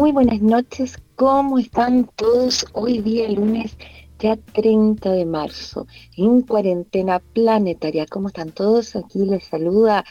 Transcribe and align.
Muy 0.00 0.12
buenas 0.12 0.40
noches, 0.40 0.96
¿cómo 1.14 1.58
están 1.58 2.08
todos? 2.16 2.64
Hoy 2.72 3.02
día 3.02 3.28
lunes, 3.28 3.76
ya 4.18 4.34
30 4.34 5.10
de 5.10 5.26
marzo, 5.26 5.86
en 6.16 6.40
cuarentena 6.40 7.18
planetaria. 7.18 8.06
¿Cómo 8.06 8.28
están 8.28 8.50
todos? 8.52 8.96
Aquí 8.96 9.18
les 9.26 9.44
saluda 9.44 10.06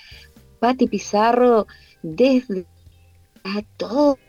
Patti 0.60 0.86
Pizarro 0.86 1.66
desde 2.04 2.68
a 3.44 3.64
todo 3.78 4.20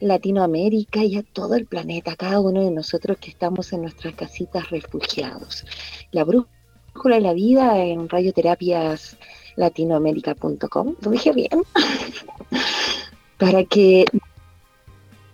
Latinoamérica 0.00 1.04
y 1.04 1.14
a 1.14 1.22
todo 1.22 1.54
el 1.54 1.66
planeta, 1.66 2.16
cada 2.16 2.40
uno 2.40 2.64
de 2.64 2.72
nosotros 2.72 3.18
que 3.18 3.30
estamos 3.30 3.72
en 3.72 3.82
nuestras 3.82 4.16
casitas 4.16 4.68
refugiados. 4.70 5.64
La 6.10 6.24
brújula 6.24 7.14
de 7.14 7.20
la 7.20 7.34
vida 7.34 7.84
en 7.84 8.08
radioterapias 8.08 9.16
latinoamérica.com. 9.54 10.96
¿Lo 11.02 11.10
dije 11.12 11.30
bien? 11.30 11.62
para 13.38 13.62
que 13.62 14.06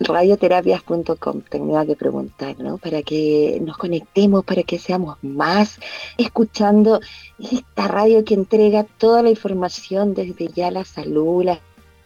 radioterapias.com, 0.04 1.42
tenía 1.48 1.86
que 1.86 1.96
preguntar, 1.96 2.58
¿no? 2.58 2.78
Para 2.78 3.02
que 3.02 3.60
nos 3.62 3.76
conectemos, 3.76 4.44
para 4.44 4.62
que 4.62 4.78
seamos 4.78 5.16
más 5.22 5.78
escuchando 6.18 7.00
esta 7.38 7.88
radio 7.88 8.24
que 8.24 8.34
entrega 8.34 8.84
toda 8.84 9.22
la 9.22 9.30
información 9.30 10.14
desde 10.14 10.48
ya 10.48 10.70
la 10.70 10.84
salud, 10.84 11.44
las 11.44 11.60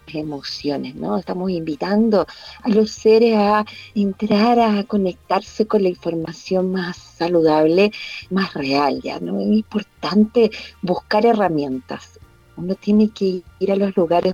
emociones, 0.07 0.95
¿no? 0.95 1.17
Estamos 1.17 1.51
invitando 1.51 2.25
a 2.63 2.69
los 2.69 2.91
seres 2.91 3.35
a 3.37 3.65
entrar 3.93 4.59
a 4.59 4.83
conectarse 4.83 5.67
con 5.67 5.83
la 5.83 5.89
información 5.89 6.71
más 6.71 6.97
saludable, 6.97 7.91
más 8.29 8.53
real, 8.53 9.01
¿ya? 9.01 9.19
¿no? 9.19 9.39
Es 9.39 9.47
importante 9.47 10.51
buscar 10.81 11.25
herramientas. 11.25 12.19
Uno 12.55 12.75
tiene 12.75 13.09
que 13.09 13.41
ir 13.59 13.71
a 13.71 13.75
los 13.75 13.95
lugares 13.95 14.33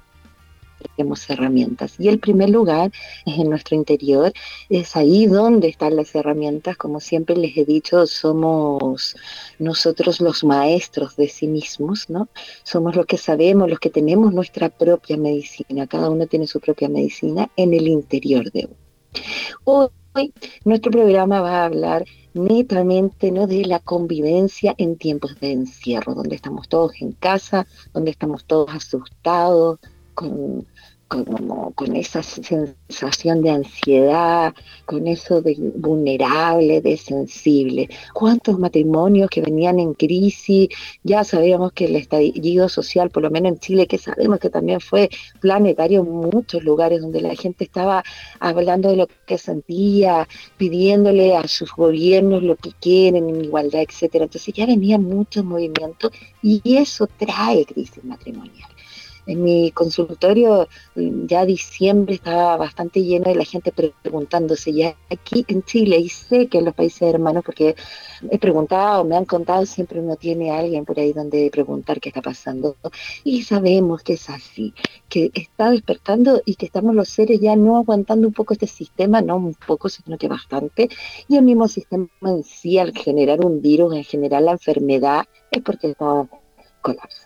tenemos 0.84 1.30
herramientas. 1.30 1.96
Y 2.00 2.08
el 2.08 2.20
primer 2.20 2.50
lugar 2.50 2.92
es 3.26 3.38
en 3.38 3.50
nuestro 3.50 3.76
interior, 3.76 4.34
es 4.70 4.96
ahí 4.96 5.26
donde 5.26 5.68
están 5.68 5.96
las 5.96 6.14
herramientas. 6.16 6.78
Como 6.78 7.00
siempre 7.00 7.36
les 7.36 7.56
he 7.58 7.66
dicho, 7.66 8.06
somos 8.06 9.16
nosotros 9.60 10.22
los 10.22 10.44
maestros 10.44 11.16
de 11.16 11.28
sí 11.28 11.48
mismos, 11.48 12.10
¿no? 12.10 12.30
Somos 12.64 12.96
los 12.96 13.06
que 13.06 13.18
sabemos, 13.18 13.70
los 13.70 13.80
que 13.80 13.90
tenemos 13.90 14.34
nuestra 14.34 14.70
propia 14.70 15.18
medicina. 15.18 15.88
Cada 15.88 16.10
uno 16.10 16.28
tiene 16.28 16.48
su 16.48 16.60
propia 16.60 16.90
medicina 16.90 17.50
en 17.56 17.74
el 17.74 17.88
interior 17.88 18.52
de 18.52 18.68
uno. 18.68 18.84
Hoy 20.16 20.34
nuestro 20.64 20.92
programa 20.92 21.42
va 21.42 21.62
a 21.62 21.66
hablar 21.66 22.06
netamente 22.34 23.32
¿no? 23.32 23.48
de 23.48 23.66
la 23.66 23.80
convivencia 23.80 24.76
en 24.78 24.98
tiempos 24.98 25.40
de 25.40 25.52
encierro, 25.52 26.14
donde 26.14 26.36
estamos 26.36 26.68
todos 26.68 26.94
en 27.02 27.14
casa, 27.14 27.68
donde 27.94 28.12
estamos 28.12 28.46
todos 28.46 28.70
asustados, 28.74 29.80
con 30.14 30.66
con 31.76 31.96
esa 31.96 32.24
sensación 32.24 33.44
de 33.44 33.52
ansiedad, 33.52 34.54
con 34.86 35.08
eso 35.08 35.42
de 35.42 35.56
vulnerable, 35.76 36.82
de 36.82 36.98
sensible. 36.98 37.90
¿Cuántos 38.14 38.58
matrimonios 38.58 39.30
que 39.30 39.42
venían 39.42 39.80
en 39.80 39.94
crisis? 39.94 40.70
Ya 41.04 41.24
sabíamos 41.24 41.72
que 41.74 41.86
el 41.86 41.96
estallido 41.96 42.68
social, 42.68 43.12
por 43.12 43.24
lo 43.24 43.30
menos 43.30 43.54
en 43.54 43.60
Chile, 43.60 43.88
que 43.88 43.98
sabemos 43.98 44.40
que 44.40 44.50
también 44.50 44.80
fue 44.80 45.10
planetario 45.40 46.02
en 46.02 46.10
muchos 46.10 46.64
lugares 46.64 47.02
donde 47.02 47.22
la 47.22 47.36
gente 47.36 47.64
estaba 47.64 48.04
hablando 48.40 48.90
de 48.90 48.98
lo 48.98 49.08
que 49.28 49.38
sentía, 49.38 50.28
pidiéndole 50.58 51.36
a 51.36 51.48
sus 51.48 51.72
gobiernos 51.74 52.42
lo 52.42 52.56
que 52.56 52.72
quieren 52.72 53.30
en 53.30 53.46
igualdad, 53.46 53.82
etcétera. 53.82 54.26
Entonces 54.26 54.54
ya 54.54 54.66
venían 54.66 55.04
muchos 55.04 55.46
movimientos 55.46 56.12
y 56.42 56.62
eso 56.76 57.08
trae 57.18 57.66
crisis 57.66 58.04
matrimonial 58.04 58.73
en 59.26 59.44
mi 59.44 59.72
consultorio 59.72 60.68
ya 60.96 61.46
diciembre 61.46 62.16
estaba 62.16 62.58
bastante 62.58 63.02
lleno 63.02 63.26
de 63.26 63.36
la 63.36 63.46
gente 63.46 63.72
preguntándose 63.72 64.74
ya 64.74 64.96
aquí 65.10 65.46
en 65.48 65.64
Chile 65.64 65.98
y 65.98 66.10
sé 66.10 66.48
que 66.48 66.60
en 66.60 66.66
los 66.66 66.74
países 66.74 67.02
hermanos 67.04 67.44
porque 67.46 67.76
he 68.30 68.40
preguntado, 68.40 69.04
me 69.04 69.16
han 69.16 69.26
contado, 69.26 69.66
siempre 69.66 70.00
uno 70.00 70.16
tiene 70.16 70.52
alguien 70.52 70.86
por 70.86 71.00
ahí 71.00 71.14
donde 71.14 71.50
preguntar 71.52 72.00
qué 72.00 72.10
está 72.10 72.22
pasando 72.22 72.76
y 73.24 73.44
sabemos 73.44 74.04
que 74.04 74.14
es 74.14 74.30
así, 74.30 74.74
que 75.10 75.32
está 75.34 75.72
despertando 75.72 76.42
y 76.46 76.56
que 76.56 76.66
estamos 76.66 76.96
los 76.96 77.10
seres 77.10 77.40
ya 77.40 77.56
no 77.56 77.78
aguantando 77.78 78.28
un 78.28 78.34
poco 78.34 78.54
este 78.54 78.68
sistema, 78.68 79.22
no 79.22 79.38
un 79.38 79.54
poco, 79.54 79.90
sino 79.90 80.18
que 80.18 80.28
bastante, 80.28 80.90
y 81.28 81.38
el 81.38 81.44
mismo 81.44 81.68
sistema 81.68 82.08
en 82.22 82.44
sí 82.44 82.78
al 82.78 82.94
generar 82.98 83.46
un 83.46 83.62
virus, 83.62 83.96
en 83.96 84.04
general 84.04 84.46
la 84.46 84.52
enfermedad, 84.52 85.26
es 85.52 85.62
porque 85.62 85.92
está 85.92 86.28
colapsado. 86.82 87.23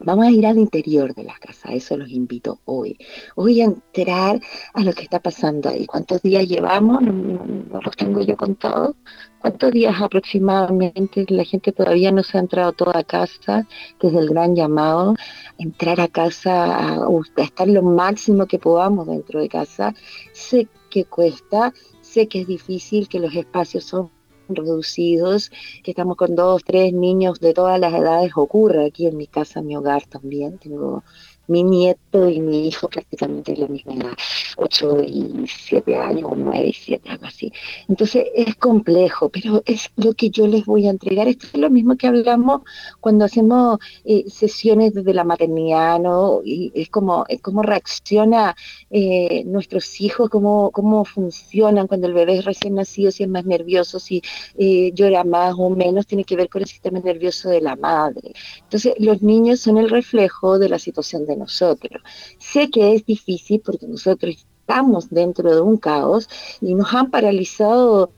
Vamos 0.00 0.26
a 0.26 0.30
ir 0.30 0.46
al 0.46 0.58
interior 0.58 1.14
de 1.14 1.24
la 1.24 1.38
casa, 1.38 1.72
eso 1.72 1.96
los 1.96 2.10
invito 2.10 2.60
hoy. 2.66 2.98
Voy 3.34 3.62
a 3.62 3.64
entrar 3.64 4.40
a 4.74 4.82
lo 4.82 4.92
que 4.92 5.02
está 5.02 5.20
pasando 5.20 5.70
ahí. 5.70 5.86
¿Cuántos 5.86 6.20
días 6.22 6.46
llevamos? 6.46 7.00
No, 7.02 7.80
los 7.80 7.96
tengo 7.96 8.20
yo 8.22 8.36
contados. 8.36 8.94
¿Cuántos 9.40 9.72
días 9.72 9.94
aproximadamente 10.00 11.24
la 11.28 11.44
gente 11.44 11.72
todavía 11.72 12.12
no 12.12 12.22
se 12.22 12.36
ha 12.36 12.40
entrado 12.40 12.72
toda 12.72 12.98
a 12.98 13.04
casa? 13.04 13.66
Es 14.00 14.12
el 14.12 14.28
gran 14.28 14.54
llamado, 14.54 15.14
entrar 15.58 16.00
a 16.00 16.08
casa, 16.08 16.94
a 16.94 17.08
estar 17.38 17.68
lo 17.68 17.82
máximo 17.82 18.46
que 18.46 18.58
podamos 18.58 19.06
dentro 19.06 19.40
de 19.40 19.48
casa. 19.48 19.94
Sé 20.32 20.68
que 20.90 21.04
cuesta, 21.04 21.72
sé 22.02 22.28
que 22.28 22.42
es 22.42 22.46
difícil, 22.46 23.08
que 23.08 23.20
los 23.20 23.34
espacios 23.34 23.84
son 23.84 24.10
reducidos, 24.48 25.50
que 25.82 25.90
estamos 25.92 26.16
con 26.16 26.34
dos, 26.34 26.62
tres 26.64 26.92
niños 26.92 27.40
de 27.40 27.54
todas 27.54 27.78
las 27.80 27.94
edades, 27.94 28.32
ocurre 28.36 28.86
aquí 28.86 29.06
en 29.06 29.16
mi 29.16 29.26
casa, 29.26 29.60
en 29.60 29.66
mi 29.66 29.76
hogar 29.76 30.04
también, 30.06 30.58
tengo 30.58 31.04
mi 31.48 31.62
nieto 31.62 32.28
y 32.28 32.40
mi 32.40 32.68
hijo 32.68 32.88
prácticamente 32.88 33.56
la 33.56 33.68
misma 33.68 33.94
edad, 33.94 34.12
8 34.56 35.02
y 35.02 35.46
7 35.46 35.96
años, 35.96 36.30
o 36.32 36.34
9 36.34 36.66
y 36.68 36.72
7, 36.72 37.10
algo 37.10 37.26
así. 37.26 37.52
Entonces 37.88 38.26
es 38.34 38.56
complejo, 38.56 39.28
pero 39.28 39.62
es 39.66 39.90
lo 39.96 40.14
que 40.14 40.30
yo 40.30 40.46
les 40.46 40.64
voy 40.64 40.86
a 40.86 40.90
entregar. 40.90 41.28
Esto 41.28 41.46
es 41.52 41.58
lo 41.58 41.70
mismo 41.70 41.96
que 41.96 42.06
hablamos 42.06 42.62
cuando 43.00 43.24
hacemos 43.24 43.78
eh, 44.04 44.24
sesiones 44.28 44.94
desde 44.94 45.14
la 45.14 45.24
maternidad, 45.24 46.00
¿no? 46.00 46.40
Y 46.44 46.72
es 46.74 46.88
como 46.90 47.24
cómo 47.42 47.62
reacciona 47.62 48.56
eh, 48.90 49.44
nuestros 49.44 50.00
hijos, 50.00 50.30
cómo, 50.30 50.70
cómo 50.70 51.04
funcionan 51.04 51.86
cuando 51.86 52.06
el 52.06 52.14
bebé 52.14 52.38
es 52.38 52.44
recién 52.44 52.74
nacido, 52.74 53.10
si 53.10 53.22
es 53.22 53.28
más 53.28 53.44
nervioso, 53.44 54.00
si 54.00 54.22
eh, 54.58 54.92
llora 54.94 55.24
más 55.24 55.54
o 55.58 55.70
menos, 55.70 56.06
tiene 56.06 56.24
que 56.24 56.36
ver 56.36 56.48
con 56.48 56.62
el 56.62 56.68
sistema 56.68 57.00
nervioso 57.00 57.48
de 57.48 57.60
la 57.60 57.76
madre. 57.76 58.32
Entonces, 58.62 58.94
los 58.98 59.22
niños 59.22 59.60
son 59.60 59.78
el 59.78 59.90
reflejo 59.90 60.58
de 60.58 60.68
la 60.68 60.78
situación 60.78 61.26
de 61.26 61.35
nosotros. 61.36 62.02
Sé 62.38 62.70
que 62.70 62.94
es 62.94 63.04
difícil 63.04 63.60
porque 63.64 63.86
nosotros 63.86 64.46
estamos 64.66 65.10
dentro 65.10 65.54
de 65.54 65.60
un 65.60 65.76
caos 65.76 66.28
y 66.60 66.74
nos 66.74 66.92
han 66.92 67.10
paralizado 67.10 68.10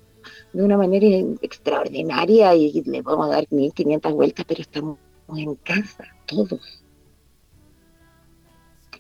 de 0.53 0.63
una 0.63 0.77
manera 0.77 1.07
extraordinaria 1.43 2.55
y 2.55 2.83
le 2.83 3.03
podemos 3.03 3.31
dar 3.31 3.47
1500 3.51 4.13
vueltas, 4.13 4.45
pero 4.49 4.63
estamos 4.63 4.99
en 5.37 5.55
casa, 5.57 6.05
todos. 6.27 6.83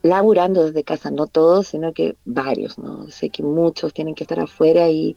Laburando 0.02 0.64
desde 0.64 0.84
casa, 0.84 1.10
no 1.10 1.26
todos, 1.26 1.68
sino 1.68 1.92
que 1.92 2.16
varios, 2.24 2.78
¿no? 2.78 3.08
Sé 3.08 3.30
que 3.30 3.42
muchos 3.42 3.92
tienen 3.92 4.14
que 4.14 4.24
estar 4.24 4.38
afuera 4.38 4.88
y 4.88 5.16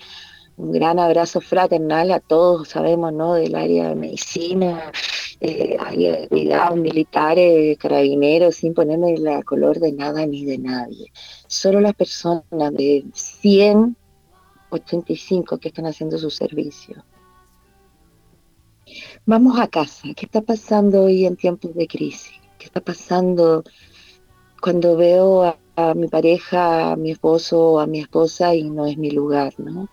un 0.57 0.71
gran 0.71 0.99
abrazo 0.99 1.41
fraternal 1.41 2.11
a 2.11 2.19
todos, 2.19 2.69
sabemos, 2.69 3.13
¿no? 3.13 3.33
Del 3.33 3.55
área 3.55 3.89
de 3.89 3.95
medicina, 3.95 4.91
eh, 5.43 5.75
área 5.79 6.69
militares, 6.71 7.75
carabineros, 7.79 8.55
sin 8.55 8.75
ponerme 8.75 9.17
la 9.17 9.41
color 9.41 9.79
de 9.79 9.91
nada 9.91 10.23
ni 10.27 10.45
de 10.45 10.59
nadie. 10.59 11.11
Solo 11.47 11.81
las 11.81 11.95
personas 11.95 12.71
de 12.73 13.03
185 13.11 15.57
que 15.57 15.69
están 15.69 15.87
haciendo 15.87 16.19
su 16.19 16.29
servicio. 16.29 17.03
Vamos 19.25 19.59
a 19.59 19.67
casa. 19.67 20.09
¿Qué 20.15 20.27
está 20.27 20.41
pasando 20.41 21.05
hoy 21.05 21.25
en 21.25 21.35
tiempos 21.35 21.73
de 21.73 21.87
crisis? 21.87 22.39
¿Qué 22.59 22.65
está 22.65 22.81
pasando 22.81 23.63
cuando 24.61 24.95
veo 24.95 25.41
a, 25.43 25.57
a 25.75 25.95
mi 25.95 26.07
pareja, 26.07 26.91
a 26.91 26.95
mi 26.95 27.09
esposo 27.11 27.59
o 27.59 27.79
a 27.79 27.87
mi 27.87 27.99
esposa 27.99 28.53
y 28.53 28.69
no 28.69 28.85
es 28.85 28.95
mi 28.95 29.09
lugar, 29.09 29.55
¿no? 29.57 29.89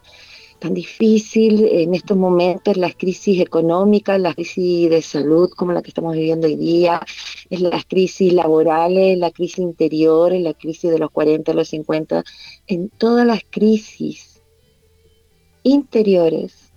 Tan 0.59 0.75
difícil 0.75 1.65
en 1.65 1.95
estos 1.95 2.17
momentos, 2.17 2.77
las 2.77 2.95
crisis 2.97 3.41
económicas, 3.41 4.21
las 4.21 4.35
crisis 4.35 4.91
de 4.91 5.03
salud 5.03 5.51
como 5.51 5.73
la 5.73 5.83
que 5.83 5.89
estamos 5.89 6.15
viviendo 6.15 6.47
hoy 6.47 6.57
día, 6.57 7.01
las 7.51 7.85
crisis 7.85 8.33
laborales, 8.33 9.19
la 9.19 9.31
crisis 9.31 9.59
interior, 9.59 10.33
la 10.33 10.55
crisis 10.55 10.91
de 10.91 10.99
los 10.99 11.11
40, 11.11 11.53
los 11.55 11.69
50, 11.69 12.25
en 12.67 12.89
todas 12.89 13.27
las 13.27 13.43
crisis 13.49 14.43
interiores 15.63 16.73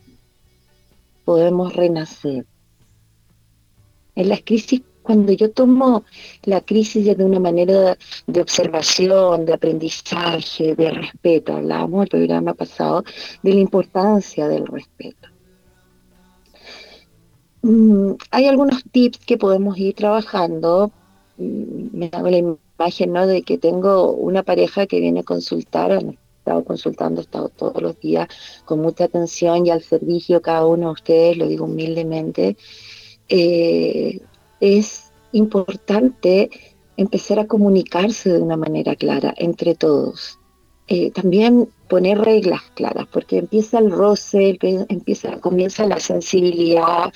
podemos 1.26 1.74
renacer. 1.74 2.46
En 4.16 4.30
las 4.30 4.42
crisis 4.42 4.82
cuando 5.02 5.32
yo 5.34 5.52
tomo 5.52 6.04
la 6.44 6.62
crisis 6.62 7.18
de 7.18 7.24
una 7.24 7.40
manera 7.40 7.98
de 8.28 8.42
observación, 8.42 9.46
de 9.46 9.54
aprendizaje, 9.54 10.76
de 10.76 10.92
respeto, 10.92 11.54
hablábamos 11.54 12.04
el 12.04 12.10
programa 12.10 12.54
pasado 12.54 13.04
de 13.42 13.54
la 13.54 13.60
importancia 13.60 14.48
del 14.48 14.68
respeto. 14.68 15.30
Mm, 17.64 18.14
hay 18.32 18.48
algunos 18.48 18.84
tips 18.92 19.20
que 19.20 19.38
podemos 19.38 19.78
ir 19.78 19.96
trabajando. 19.96 20.92
Mm, 21.38 21.98
me 21.98 22.10
hago 22.12 22.30
la 22.30 22.38
imagen 22.38 23.14
¿no? 23.14 23.28
de 23.28 23.44
que 23.44 23.58
tengo 23.58 24.12
una 24.12 24.44
pareja 24.44 24.88
que 24.88 25.00
viene 25.00 25.22
a 25.22 25.24
consultar, 25.24 25.92
han 25.92 26.18
estado 26.38 26.64
consultando, 26.64 27.22
he 27.22 27.24
estado 27.24 27.50
todos 27.50 27.82
los 27.82 28.00
días 28.00 28.28
con 28.66 28.80
mucha 28.80 29.06
atención 29.06 29.66
y 29.66 29.70
al 29.70 29.84
servicio 29.84 30.42
cada 30.42 30.66
uno 30.66 30.88
de 30.88 30.94
ustedes, 30.94 31.38
lo 31.38 31.48
digo 31.48 31.66
humildemente. 31.66 32.58
Eh, 33.30 34.20
es 34.62 35.12
importante 35.34 36.50
empezar 36.96 37.40
a 37.40 37.48
comunicarse 37.48 38.32
de 38.32 38.42
una 38.42 38.58
manera 38.58 38.96
clara 38.96 39.34
entre 39.38 39.76
todos. 39.76 40.38
Eh, 40.88 41.10
también 41.12 41.70
poner 41.88 42.20
reglas 42.20 42.62
claras, 42.74 43.08
porque 43.08 43.38
empieza 43.38 43.80
el 43.80 43.92
roce, 43.92 44.58
empieza, 44.90 45.40
comienza 45.40 45.86
la 45.88 46.00
sensibilidad. 46.00 47.14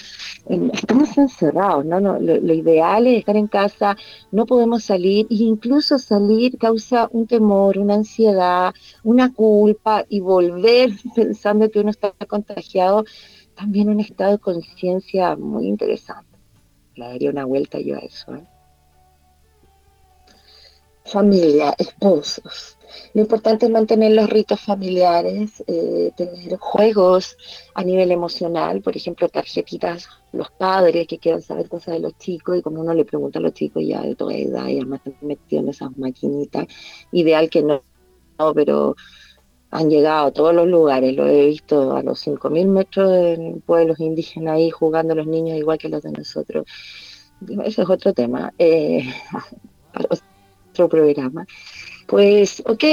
Estamos 0.47 1.17
encerrados, 1.17 1.85
¿no? 1.85 1.99
no 1.99 2.17
lo, 2.19 2.53
ideal 2.53 3.05
es 3.07 3.19
estar 3.19 3.35
en 3.35 3.47
casa, 3.47 3.97
no 4.31 4.45
podemos 4.45 4.83
salir, 4.83 5.27
e 5.29 5.35
incluso 5.35 5.99
salir 5.99 6.57
causa 6.57 7.09
un 7.11 7.27
temor, 7.27 7.77
una 7.77 7.95
ansiedad, 7.95 8.73
una 9.03 9.33
culpa, 9.33 10.05
y 10.07 10.21
volver 10.21 10.91
pensando 11.15 11.69
que 11.69 11.79
uno 11.79 11.89
está 11.89 12.13
contagiado, 12.27 13.03
también 13.55 13.89
un 13.89 13.99
estado 13.99 14.31
de 14.31 14.39
conciencia 14.39 15.35
muy 15.35 15.67
interesante 15.67 16.34
le 16.95 17.05
daría 17.05 17.29
una 17.29 17.45
vuelta 17.45 17.79
yo 17.79 17.95
a 17.95 17.99
eso. 17.99 18.35
¿eh? 18.35 18.43
Familia, 21.05 21.75
esposos. 21.77 22.77
Lo 23.13 23.21
importante 23.21 23.65
es 23.65 23.71
mantener 23.71 24.13
los 24.13 24.29
ritos 24.29 24.59
familiares, 24.59 25.63
eh, 25.67 26.11
tener 26.15 26.57
juegos 26.57 27.37
a 27.73 27.83
nivel 27.83 28.11
emocional, 28.11 28.81
por 28.81 28.95
ejemplo, 28.95 29.29
tarjetitas, 29.29 30.07
los 30.31 30.49
padres 30.51 31.07
que 31.07 31.19
quieran 31.19 31.41
saber 31.41 31.69
cosas 31.69 31.95
de 31.95 31.99
los 31.99 32.17
chicos 32.17 32.57
y 32.57 32.61
como 32.61 32.81
uno 32.81 32.93
le 32.93 33.05
pregunta 33.05 33.39
a 33.39 33.41
los 33.41 33.53
chicos 33.53 33.83
ya 33.85 34.01
de 34.01 34.15
toda 34.15 34.33
edad 34.33 34.67
y 34.67 34.77
además 34.77 35.01
están 35.05 35.27
metidos 35.27 35.63
en 35.63 35.69
esas 35.69 35.97
maquinitas, 35.97 36.67
ideal 37.11 37.49
que 37.49 37.63
no, 37.63 37.81
no 38.39 38.53
pero 38.53 38.95
han 39.75 39.89
llegado 39.89 40.27
a 40.27 40.31
todos 40.31 40.55
los 40.55 40.67
lugares, 40.67 41.15
lo 41.15 41.27
he 41.27 41.47
visto 41.47 41.95
a 41.95 42.01
los 42.01 42.25
5.000 42.25 42.67
metros 42.67 43.11
en 43.11 43.61
pueblos 43.61 43.99
indígenas 43.99 44.55
ahí 44.55 44.69
jugando 44.69 45.15
los 45.15 45.27
niños 45.27 45.57
igual 45.57 45.77
que 45.77 45.89
los 45.89 46.01
de 46.01 46.11
nosotros. 46.11 46.65
Eso 47.65 47.81
es 47.81 47.89
otro 47.89 48.13
tema, 48.13 48.53
eh, 48.57 49.03
para 49.93 50.07
otro 50.71 50.89
programa. 50.89 51.45
Pues, 52.07 52.61
ok, 52.65 52.83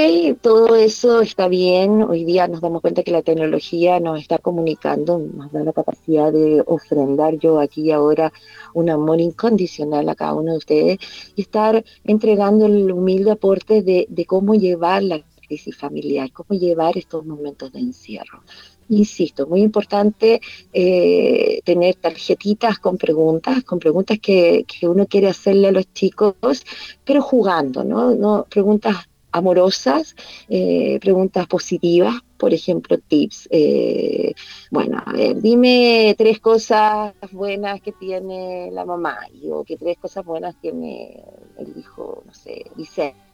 todo 0.41 0.75
eso 0.75 1.21
está 1.21 1.47
bien. 1.47 2.01
Hoy 2.01 2.25
día 2.25 2.47
nos 2.47 2.61
damos 2.61 2.81
cuenta 2.81 3.03
que 3.03 3.11
la 3.11 3.21
tecnología 3.21 3.99
nos 3.99 4.19
está 4.19 4.39
comunicando, 4.39 5.19
nos 5.19 5.51
da 5.51 5.63
la 5.63 5.71
capacidad 5.71 6.33
de 6.33 6.63
ofrendar 6.65 7.37
yo 7.37 7.59
aquí 7.59 7.83
y 7.83 7.91
ahora 7.91 8.33
un 8.73 8.89
amor 8.89 9.21
incondicional 9.21 10.09
a 10.09 10.15
cada 10.15 10.33
uno 10.33 10.53
de 10.53 10.57
ustedes 10.57 10.97
y 11.35 11.41
estar 11.43 11.85
entregando 12.03 12.65
el 12.65 12.91
humilde 12.91 13.31
aporte 13.31 13.83
de, 13.83 14.07
de 14.09 14.25
cómo 14.25 14.55
llevar 14.55 15.03
la 15.03 15.21
crisis 15.53 15.77
familiar, 15.77 16.31
cómo 16.31 16.59
llevar 16.59 16.97
estos 16.97 17.25
momentos 17.25 17.71
de 17.71 17.79
encierro. 17.79 18.41
Insisto, 18.89 19.45
muy 19.47 19.61
importante 19.61 20.41
eh, 20.73 21.61
tener 21.63 21.95
tarjetitas 21.95 22.79
con 22.79 22.97
preguntas, 22.97 23.63
con 23.63 23.79
preguntas 23.79 24.17
que, 24.19 24.65
uno 24.81 25.05
quiere 25.05 25.27
hacerle 25.27 25.67
a 25.67 25.71
los 25.71 25.93
chicos, 25.93 26.65
pero 27.05 27.21
jugando, 27.21 27.83
¿no? 27.83 28.15
no 28.15 28.45
preguntas 28.49 28.95
amorosas, 29.31 30.15
eh, 30.49 30.99
preguntas 30.99 31.47
positivas, 31.47 32.15
por 32.37 32.53
ejemplo, 32.53 32.97
tips. 32.97 33.47
Eh, 33.51 34.33
bueno, 34.69 35.01
a 35.05 35.13
ver, 35.13 35.41
dime 35.41 36.13
tres 36.17 36.39
cosas 36.39 37.13
buenas 37.31 37.79
que 37.81 37.93
tiene 37.93 38.69
la 38.71 38.85
mamá, 38.85 39.17
o 39.51 39.63
que 39.63 39.77
tres 39.77 39.97
cosas 39.97 40.25
buenas 40.25 40.55
tiene 40.59 41.23
el 41.57 41.77
hijo, 41.77 42.23
no 42.25 42.33
sé, 42.33 42.65
Vicente 42.75 43.32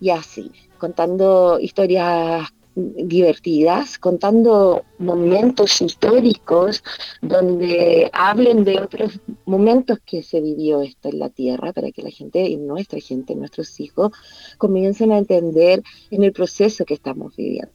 y 0.00 0.10
así, 0.10 0.50
contando 0.78 1.58
historias 1.60 2.48
divertidas, 2.74 3.98
contando 3.98 4.84
momentos 4.98 5.80
históricos 5.80 6.84
donde 7.20 8.08
hablen 8.12 8.62
de 8.64 8.80
otros 8.80 9.20
momentos 9.46 9.98
que 10.06 10.22
se 10.22 10.40
vivió 10.40 10.82
esto 10.82 11.08
en 11.08 11.18
la 11.18 11.28
Tierra, 11.28 11.72
para 11.72 11.90
que 11.90 12.02
la 12.02 12.10
gente, 12.10 12.48
y 12.48 12.56
nuestra 12.56 13.00
gente, 13.00 13.34
nuestros 13.34 13.80
hijos, 13.80 14.12
comiencen 14.58 15.10
a 15.10 15.18
entender 15.18 15.82
en 16.10 16.22
el 16.22 16.32
proceso 16.32 16.84
que 16.84 16.94
estamos 16.94 17.34
viviendo, 17.34 17.72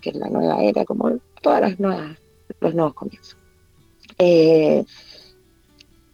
que 0.00 0.10
es 0.10 0.16
la 0.16 0.28
nueva 0.28 0.62
era, 0.62 0.84
como 0.84 1.18
todas 1.40 1.62
las 1.62 1.80
nuevas, 1.80 2.18
los 2.60 2.74
nuevos 2.74 2.94
comienzos. 2.94 3.38
Eh, 4.18 4.84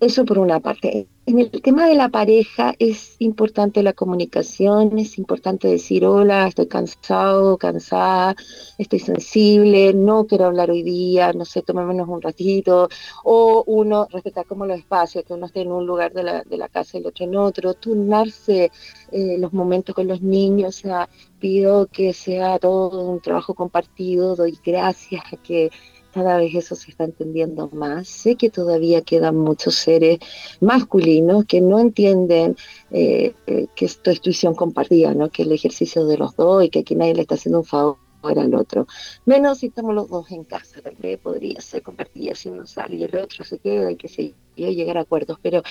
eso 0.01 0.25
por 0.25 0.39
una 0.39 0.61
parte. 0.61 1.07
En 1.27 1.39
el 1.39 1.51
tema 1.51 1.87
de 1.87 1.95
la 1.95 2.09
pareja 2.09 2.75
es 2.79 3.17
importante 3.19 3.83
la 3.83 3.93
comunicación, 3.93 4.99
es 4.99 5.19
importante 5.19 5.69
decir, 5.69 6.05
hola, 6.05 6.49
estoy 6.49 6.67
cansado, 6.67 7.59
cansada, 7.59 8.35
estoy 8.79 8.99
sensible, 8.99 9.93
no 9.93 10.27
quiero 10.27 10.47
hablar 10.47 10.71
hoy 10.71 10.83
día, 10.83 11.33
no 11.35 11.45
sé, 11.45 11.63
tomémonos 11.63 12.09
un 12.09 12.23
ratito, 12.23 12.89
o 13.23 13.63
uno, 13.67 14.09
respetar 14.11 14.47
como 14.47 14.67
los 14.67 14.79
espacios, 14.79 15.25
que 15.25 15.35
uno 15.35 15.47
esté 15.47 15.61
en 15.61 15.73
un 15.73 15.87
lugar 15.87 16.13
de 16.15 16.23
la, 16.25 16.43
de 16.43 16.57
la 16.57 16.69
casa 16.69 16.97
y 16.97 17.01
el 17.01 17.07
otro 17.07 17.25
en 17.27 17.37
otro, 17.37 17.75
turnarse 17.75 18.73
eh, 19.13 19.37
los 19.39 19.53
momentos 19.53 19.95
con 19.95 20.09
los 20.09 20.23
niños, 20.23 20.79
o 20.79 20.81
sea, 20.81 21.09
pido 21.39 21.87
que 21.87 22.13
sea 22.13 22.59
todo 22.59 23.09
un 23.09 23.21
trabajo 23.21 23.55
compartido, 23.55 24.35
doy 24.35 24.59
gracias 24.65 25.23
a 25.33 25.37
que 25.37 25.71
cada 26.13 26.37
vez 26.37 26.55
eso 26.55 26.75
se 26.75 26.91
está 26.91 27.05
entendiendo 27.05 27.69
más. 27.73 28.09
Sé 28.09 28.37
que 28.37 28.51
todavía 28.51 29.03
quedan 29.03 29.37
muchos 29.37 29.77
seres 29.77 30.19
masculinos 30.61 31.45
que 31.47 31.61
no 31.61 31.79
entienden 31.79 32.57
eh, 32.91 33.35
eh, 33.47 33.67
que 33.75 33.85
esto 33.85 34.11
es 34.11 34.21
tuición 34.21 34.55
compartida, 34.55 35.15
¿no? 35.15 35.31
que 35.31 35.43
el 35.43 35.53
ejercicio 35.53 36.07
de 36.07 36.19
los 36.19 36.37
dos 36.37 36.65
y 36.65 36.71
que 36.71 36.81
aquí 36.81 36.95
nadie 36.95 37.15
le 37.15 37.23
está 37.23 37.35
haciendo 37.37 37.61
un 37.61 37.65
favor 37.65 38.10
al 38.23 38.55
otro. 38.55 38.87
Menos 39.25 39.59
si 39.59 39.67
estamos 39.67 39.95
los 39.95 40.09
dos 40.09 40.31
en 40.31 40.45
casa, 40.45 40.81
tal 40.83 40.97
vez 40.97 41.19
podría 41.19 41.61
ser 41.61 41.83
compartida 41.83 42.35
si 42.35 42.49
uno 42.49 42.67
sale 42.67 42.97
y 42.97 43.05
el 43.05 43.17
otro 43.17 43.45
se 43.45 43.59
queda 43.59 43.91
y 43.91 43.97
que 43.97 44.09
se 44.09 44.35
llegar 44.69 44.99
a 44.99 45.03
acuerdos, 45.03 45.39
pero 45.41 45.63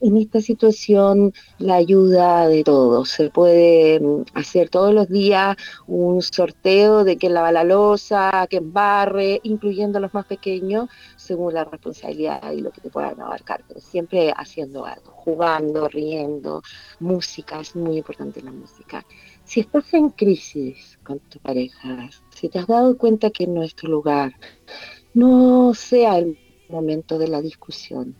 en 0.00 0.16
esta 0.16 0.40
situación 0.40 1.32
la 1.58 1.74
ayuda 1.74 2.46
de 2.48 2.62
todos. 2.62 3.10
Se 3.10 3.30
puede 3.30 3.98
mm, 4.00 4.24
hacer 4.34 4.68
todos 4.68 4.94
los 4.94 5.08
días 5.08 5.56
un 5.86 6.22
sorteo 6.22 7.02
de 7.04 7.16
que 7.16 7.28
lava 7.28 7.50
la 7.50 7.64
losa, 7.64 8.46
que 8.48 8.60
barre, 8.60 9.40
incluyendo 9.42 9.98
a 9.98 10.00
los 10.00 10.14
más 10.14 10.26
pequeños, 10.26 10.88
según 11.16 11.54
la 11.54 11.64
responsabilidad 11.64 12.52
y 12.52 12.60
lo 12.60 12.70
que 12.70 12.80
te 12.80 12.90
puedan 12.90 13.20
abarcar, 13.20 13.64
pero 13.66 13.80
siempre 13.80 14.32
haciendo 14.36 14.84
algo, 14.84 15.10
jugando, 15.10 15.88
riendo, 15.88 16.62
música, 17.00 17.60
es 17.60 17.74
muy 17.74 17.98
importante 17.98 18.40
la 18.42 18.52
música. 18.52 19.04
Si 19.46 19.60
estás 19.60 19.94
en 19.94 20.10
crisis 20.10 20.98
con 21.04 21.20
tu 21.20 21.38
pareja, 21.38 22.10
si 22.34 22.48
te 22.48 22.58
has 22.58 22.66
dado 22.66 22.98
cuenta 22.98 23.30
que 23.30 23.44
en 23.44 23.54
nuestro 23.54 23.88
lugar 23.88 24.32
no 25.14 25.72
sea 25.72 26.18
el 26.18 26.36
momento 26.68 27.16
de 27.16 27.28
la 27.28 27.40
discusión, 27.40 28.16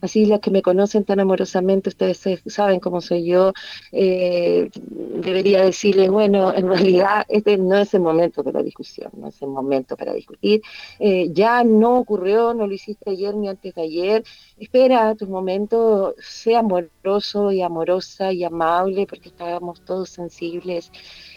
Así 0.00 0.26
los 0.26 0.40
que 0.40 0.50
me 0.50 0.62
conocen 0.62 1.04
tan 1.04 1.20
amorosamente, 1.20 1.90
ustedes 1.90 2.20
saben 2.46 2.80
cómo 2.80 3.00
soy 3.00 3.24
yo, 3.24 3.52
eh, 3.92 4.70
debería 4.74 5.64
decirles, 5.64 6.10
bueno, 6.10 6.54
en 6.54 6.68
realidad 6.68 7.24
este 7.28 7.56
no 7.56 7.76
es 7.78 7.94
el 7.94 8.00
momento 8.00 8.42
de 8.42 8.52
la 8.52 8.62
discusión, 8.62 9.10
no 9.16 9.28
es 9.28 9.40
el 9.42 9.48
momento 9.48 9.96
para 9.96 10.12
discutir. 10.12 10.62
Eh, 10.98 11.28
ya 11.32 11.64
no 11.64 11.98
ocurrió, 11.98 12.54
no 12.54 12.66
lo 12.66 12.72
hiciste 12.72 13.10
ayer 13.10 13.34
ni 13.34 13.48
antes 13.48 13.74
de 13.74 13.82
ayer. 13.82 14.24
Espera 14.58 15.14
tu 15.14 15.26
momento, 15.26 16.14
sea 16.20 16.60
amoroso 16.60 17.52
y 17.52 17.62
amorosa 17.62 18.32
y 18.32 18.44
amable, 18.44 19.06
porque 19.06 19.28
estábamos 19.28 19.80
todos 19.84 20.10
sensibles 20.10 20.90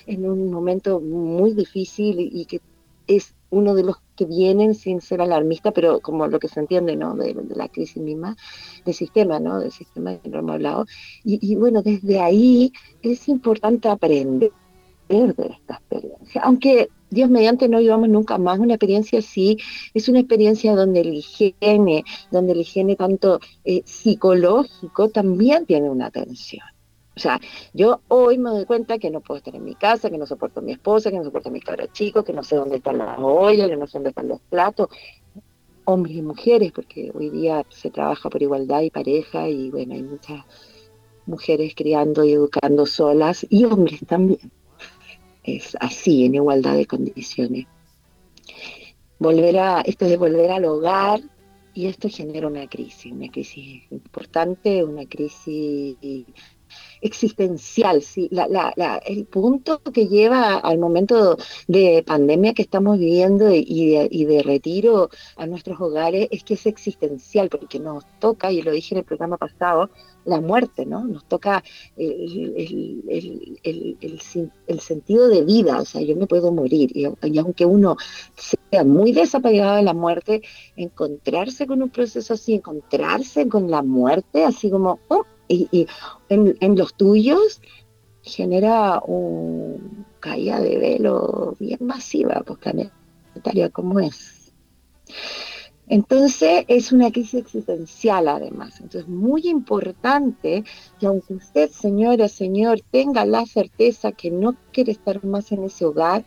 en 0.05 0.29
un 0.29 0.51
momento 0.51 0.99
muy 0.99 1.53
difícil 1.53 2.19
y 2.19 2.45
que 2.45 2.61
es 3.07 3.33
uno 3.51 3.75
de 3.75 3.83
los 3.83 3.97
que 4.15 4.25
vienen 4.25 4.73
sin 4.73 5.01
ser 5.01 5.21
alarmista, 5.21 5.71
pero 5.71 5.99
como 5.99 6.25
lo 6.27 6.39
que 6.39 6.47
se 6.47 6.59
entiende, 6.59 6.95
¿no? 6.95 7.15
De, 7.15 7.35
la 7.55 7.67
crisis 7.67 8.01
misma, 8.01 8.35
del 8.85 8.95
sistema, 8.95 9.39
¿no? 9.39 9.59
Del 9.59 9.71
sistema 9.71 10.17
que 10.17 10.29
hemos 10.29 10.51
hablado. 10.51 10.85
Y, 11.23 11.55
bueno, 11.55 11.81
desde 11.83 12.19
ahí 12.19 12.71
es 13.01 13.27
importante 13.27 13.89
aprender 13.89 14.51
de 15.09 15.47
esta 15.47 15.75
experiencia. 15.75 16.41
Aunque 16.41 16.89
Dios 17.09 17.29
mediante 17.29 17.67
no 17.67 17.79
vivamos 17.79 18.07
nunca 18.07 18.37
más 18.37 18.59
una 18.59 18.75
experiencia 18.75 19.19
así, 19.19 19.57
es 19.93 20.07
una 20.07 20.19
experiencia 20.19 20.73
donde 20.73 21.01
el 21.01 21.13
higiene, 21.13 22.05
donde 22.31 22.53
el 22.53 22.61
higiene 22.61 22.95
tanto 22.95 23.41
eh, 23.65 23.81
psicológico 23.85 25.09
también 25.09 25.65
tiene 25.65 25.89
una 25.89 26.05
atención. 26.05 26.65
O 27.15 27.19
sea, 27.19 27.39
yo 27.73 28.01
hoy 28.07 28.37
me 28.37 28.49
doy 28.51 28.65
cuenta 28.65 28.97
que 28.97 29.11
no 29.11 29.19
puedo 29.19 29.39
estar 29.39 29.53
en 29.53 29.65
mi 29.65 29.75
casa, 29.75 30.09
que 30.09 30.17
no 30.17 30.25
soporto 30.25 30.61
a 30.61 30.63
mi 30.63 30.71
esposa, 30.71 31.11
que 31.11 31.17
no 31.17 31.23
soporto 31.25 31.49
a 31.49 31.51
mis 31.51 31.63
cabros 31.63 31.91
chicos, 31.91 32.23
que 32.23 32.31
no 32.31 32.43
sé 32.43 32.55
dónde 32.55 32.77
están 32.77 32.97
las 32.97 33.19
ollas, 33.19 33.67
que 33.67 33.75
no 33.75 33.85
sé 33.85 33.97
dónde 33.97 34.09
están 34.09 34.29
los 34.29 34.39
platos, 34.41 34.87
hombres 35.83 36.15
y 36.15 36.21
mujeres, 36.21 36.71
porque 36.71 37.11
hoy 37.13 37.29
día 37.29 37.65
se 37.69 37.91
trabaja 37.91 38.29
por 38.29 38.41
igualdad 38.41 38.81
y 38.81 38.91
pareja 38.91 39.49
y 39.49 39.69
bueno, 39.71 39.93
hay 39.93 40.03
muchas 40.03 40.45
mujeres 41.25 41.73
criando 41.75 42.23
y 42.23 42.31
educando 42.31 42.85
solas 42.85 43.45
y 43.49 43.65
hombres 43.65 43.99
también. 44.07 44.51
Es 45.43 45.75
así, 45.79 46.25
en 46.25 46.35
igualdad 46.35 46.75
de 46.75 46.85
condiciones. 46.85 47.65
Volver 49.19 49.57
a, 49.57 49.81
esto 49.81 50.05
de 50.05 50.17
volver 50.17 50.49
al 50.51 50.65
hogar 50.65 51.19
y 51.73 51.87
esto 51.87 52.09
genera 52.09 52.47
una 52.47 52.67
crisis, 52.67 53.11
una 53.11 53.29
crisis 53.29 53.83
importante, 53.91 54.83
una 54.83 55.05
crisis 55.05 55.97
existencial, 57.01 58.01
¿sí? 58.01 58.29
el 59.05 59.25
punto 59.25 59.81
que 59.81 60.07
lleva 60.07 60.57
al 60.57 60.77
momento 60.77 61.37
de 61.67 62.03
pandemia 62.05 62.53
que 62.53 62.61
estamos 62.61 62.99
viviendo 62.99 63.51
y 63.51 64.25
de, 64.25 64.43
retiro 64.43 65.09
a 65.35 65.45
nuestros 65.45 65.79
hogares 65.79 66.27
es 66.31 66.43
que 66.43 66.55
es 66.55 66.65
existencial, 66.65 67.49
porque 67.49 67.79
nos 67.79 68.05
toca, 68.19 68.51
y 68.51 68.61
lo 68.61 68.71
dije 68.71 68.95
en 68.95 68.99
el 68.99 69.05
programa 69.05 69.37
pasado, 69.37 69.89
la 70.25 70.39
muerte, 70.39 70.85
¿no? 70.85 71.03
Nos 71.05 71.25
toca 71.25 71.63
el, 71.97 73.01
sentido 74.79 75.27
de 75.27 75.43
vida, 75.43 75.81
o 75.81 75.85
sea, 75.85 76.01
yo 76.01 76.15
me 76.15 76.27
puedo 76.27 76.51
morir, 76.51 76.91
y, 76.95 77.05
aunque 77.37 77.65
uno 77.65 77.97
sea 78.35 78.83
muy 78.83 79.11
desapegado 79.11 79.77
de 79.77 79.83
la 79.83 79.93
muerte, 79.93 80.41
encontrarse 80.75 81.67
con 81.67 81.81
un 81.81 81.89
proceso 81.89 82.33
así, 82.33 82.55
encontrarse 82.55 83.47
con 83.47 83.69
la 83.69 83.81
muerte, 83.81 84.43
así 84.43 84.69
como, 84.69 84.99
oh, 85.07 85.25
y, 85.51 85.87
en, 86.29 86.77
los 86.77 86.93
tuyos 86.93 87.61
genera 88.23 89.01
un 89.05 90.05
caída 90.19 90.59
de 90.59 90.77
velo 90.77 91.55
bien 91.59 91.79
masiva, 91.81 92.43
pues 92.45 92.59
planetaria 92.59 93.69
como 93.69 93.99
es. 93.99 94.53
Entonces 95.87 96.63
es 96.69 96.93
una 96.93 97.11
crisis 97.11 97.41
existencial 97.41 98.27
además. 98.29 98.79
Entonces 98.79 99.09
muy 99.09 99.47
importante 99.47 100.63
que 100.99 101.05
aunque 101.05 101.33
usted, 101.33 101.69
señora, 101.69 102.29
señor, 102.29 102.79
tenga 102.91 103.25
la 103.25 103.45
certeza 103.45 104.13
que 104.13 104.31
no 104.31 104.55
quiere 104.71 104.93
estar 104.93 105.25
más 105.25 105.51
en 105.51 105.65
ese 105.65 105.85
hogar, 105.85 106.23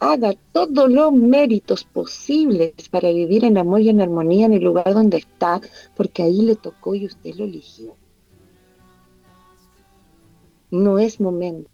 haga 0.00 0.34
todos 0.52 0.90
los 0.90 1.12
méritos 1.12 1.84
posibles 1.84 2.72
para 2.90 3.10
vivir 3.10 3.44
en 3.44 3.58
amor 3.58 3.80
y 3.80 3.90
en 3.90 4.00
armonía 4.00 4.46
en 4.46 4.54
el 4.54 4.64
lugar 4.64 4.92
donde 4.92 5.18
está, 5.18 5.60
porque 5.94 6.22
ahí 6.22 6.42
le 6.42 6.56
tocó 6.56 6.94
y 6.94 7.06
usted 7.06 7.34
lo 7.36 7.44
eligió 7.44 7.96
no 10.70 10.98
es 10.98 11.20
momento 11.20 11.70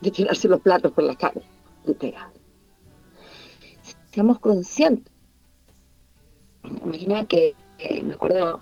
de 0.00 0.10
tirarse 0.10 0.48
los 0.48 0.60
platos 0.60 0.92
por 0.92 1.04
la 1.04 1.16
cara, 1.16 1.40
literal. 1.84 2.30
Seamos 4.12 4.38
conscientes. 4.38 5.12
Imagina 6.84 7.24
que, 7.26 7.54
me 8.02 8.14
acuerdo, 8.14 8.60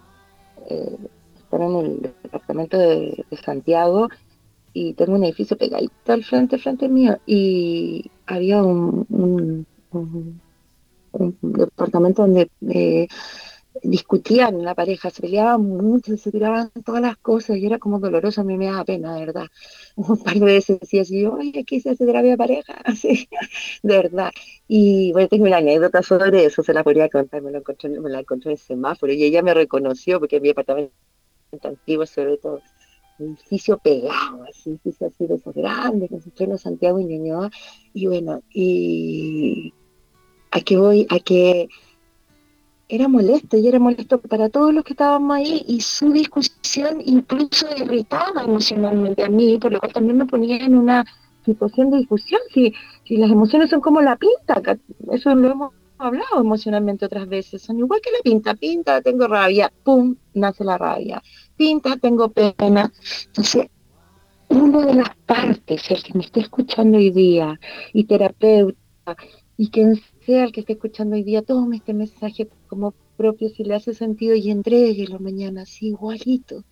eh, 0.68 0.96
estar 1.36 1.60
en 1.60 1.76
el 1.76 2.14
departamento 2.22 2.78
de, 2.78 3.24
Santiago 3.44 4.08
y 4.72 4.94
tengo 4.94 5.14
un 5.14 5.24
edificio 5.24 5.56
pegadito 5.56 6.12
al 6.12 6.24
frente, 6.24 6.58
frente 6.58 6.88
mío, 6.88 7.18
y 7.26 8.10
había 8.26 8.62
un, 8.62 9.06
un, 9.10 9.66
departamento 11.40 12.22
donde 12.22 12.50
eh, 12.68 13.08
discutían 13.82 14.62
la 14.62 14.74
pareja, 14.74 15.10
se 15.10 15.22
peleaban 15.22 15.62
mucho, 15.62 16.16
se 16.16 16.30
tiraban 16.30 16.70
todas 16.84 17.02
las 17.02 17.16
cosas 17.16 17.56
y 17.56 17.66
era 17.66 17.78
como 17.78 17.98
doloroso, 17.98 18.40
a 18.40 18.44
mí 18.44 18.56
me 18.56 18.66
daba 18.66 18.84
pena, 18.84 19.14
de 19.14 19.26
verdad. 19.26 19.46
Un 19.96 20.16
par 20.22 20.34
de 20.34 20.44
veces 20.44 20.80
decía 20.80 21.02
así, 21.02 21.26
oye, 21.26 21.64
¿qué 21.64 21.76
hice 21.76 21.96
terapia 21.96 22.36
pareja? 22.36 22.74
Así, 22.84 23.28
de 23.82 23.96
verdad. 23.96 24.30
Y 24.68 25.12
bueno, 25.12 25.28
tengo 25.28 25.44
una 25.44 25.58
anécdota 25.58 26.02
sobre 26.02 26.44
eso, 26.44 26.62
se 26.62 26.72
la 26.72 26.84
podría 26.84 27.08
contar, 27.08 27.42
me, 27.42 27.50
lo 27.50 27.58
encontré, 27.58 27.88
me 27.88 28.10
la 28.10 28.20
encontré 28.20 28.52
en 28.52 28.56
el 28.56 28.58
semáforo 28.58 29.12
y 29.12 29.24
ella 29.24 29.42
me 29.42 29.54
reconoció 29.54 30.20
porque 30.20 30.40
mi 30.40 30.50
apartamento 30.50 30.92
antiguo, 31.62 32.06
sobre 32.06 32.36
todo, 32.38 32.60
un 33.18 33.36
edificio 33.36 33.78
pegado, 33.78 34.44
así, 34.44 34.70
un 34.70 34.74
edificio 34.74 35.06
así 35.06 35.26
de 35.26 35.34
esos 35.36 35.54
grandes, 35.54 36.10
se 36.22 36.30
pleno 36.30 36.58
Santiago 36.58 36.98
y 36.98 37.04
Ñuñoa, 37.04 37.50
y 37.92 38.06
bueno, 38.06 38.42
y 38.50 39.72
a 40.50 40.60
que 40.60 40.76
voy, 40.76 41.06
a 41.10 41.18
que 41.20 41.68
era 42.88 43.08
molesto 43.08 43.56
y 43.56 43.66
era 43.66 43.78
molesto 43.78 44.18
para 44.20 44.48
todos 44.48 44.72
los 44.74 44.84
que 44.84 44.92
estábamos 44.92 45.36
ahí 45.36 45.64
y 45.66 45.80
su 45.80 46.12
discusión 46.12 47.00
incluso 47.04 47.66
irritaba 47.76 48.42
emocionalmente 48.42 49.24
a 49.24 49.28
mí, 49.28 49.58
por 49.58 49.72
lo 49.72 49.80
cual 49.80 49.92
también 49.92 50.18
me 50.18 50.26
ponía 50.26 50.56
en 50.56 50.76
una 50.76 51.04
situación 51.44 51.90
de 51.90 51.98
discusión. 51.98 52.40
Si, 52.52 52.74
si 53.04 53.16
las 53.16 53.30
emociones 53.30 53.70
son 53.70 53.80
como 53.80 54.00
la 54.00 54.16
pinta, 54.16 54.60
eso 55.10 55.34
lo 55.34 55.50
hemos 55.50 55.72
hablado 55.98 56.40
emocionalmente 56.40 57.06
otras 57.06 57.28
veces, 57.28 57.62
son 57.62 57.78
igual 57.78 58.00
que 58.02 58.10
la 58.10 58.22
pinta, 58.22 58.54
pinta, 58.54 59.00
tengo 59.00 59.26
rabia, 59.26 59.72
pum, 59.82 60.16
nace 60.34 60.64
la 60.64 60.76
rabia, 60.76 61.22
pinta, 61.56 61.96
tengo 61.96 62.28
pena. 62.30 62.92
Entonces, 63.26 63.68
una 64.48 64.86
de 64.86 64.94
las 64.94 65.16
partes, 65.26 65.90
el 65.90 66.02
que 66.02 66.14
me 66.14 66.24
esté 66.24 66.40
escuchando 66.40 66.98
hoy 66.98 67.10
día, 67.10 67.58
y 67.92 68.04
terapeuta, 68.04 68.76
y 69.56 69.70
quien 69.70 70.00
sea 70.24 70.44
el 70.44 70.52
que 70.52 70.60
esté 70.60 70.74
escuchando 70.74 71.16
hoy 71.16 71.22
día, 71.22 71.42
tome 71.42 71.76
este 71.76 71.94
mensaje 71.94 72.48
como 72.68 72.94
propio 73.16 73.48
si 73.48 73.64
le 73.64 73.74
hace 73.74 73.94
sentido 73.94 74.34
y 74.34 74.50
entreguelo 74.50 75.18
mañana 75.18 75.62
así 75.62 75.88
igualito, 75.88 76.64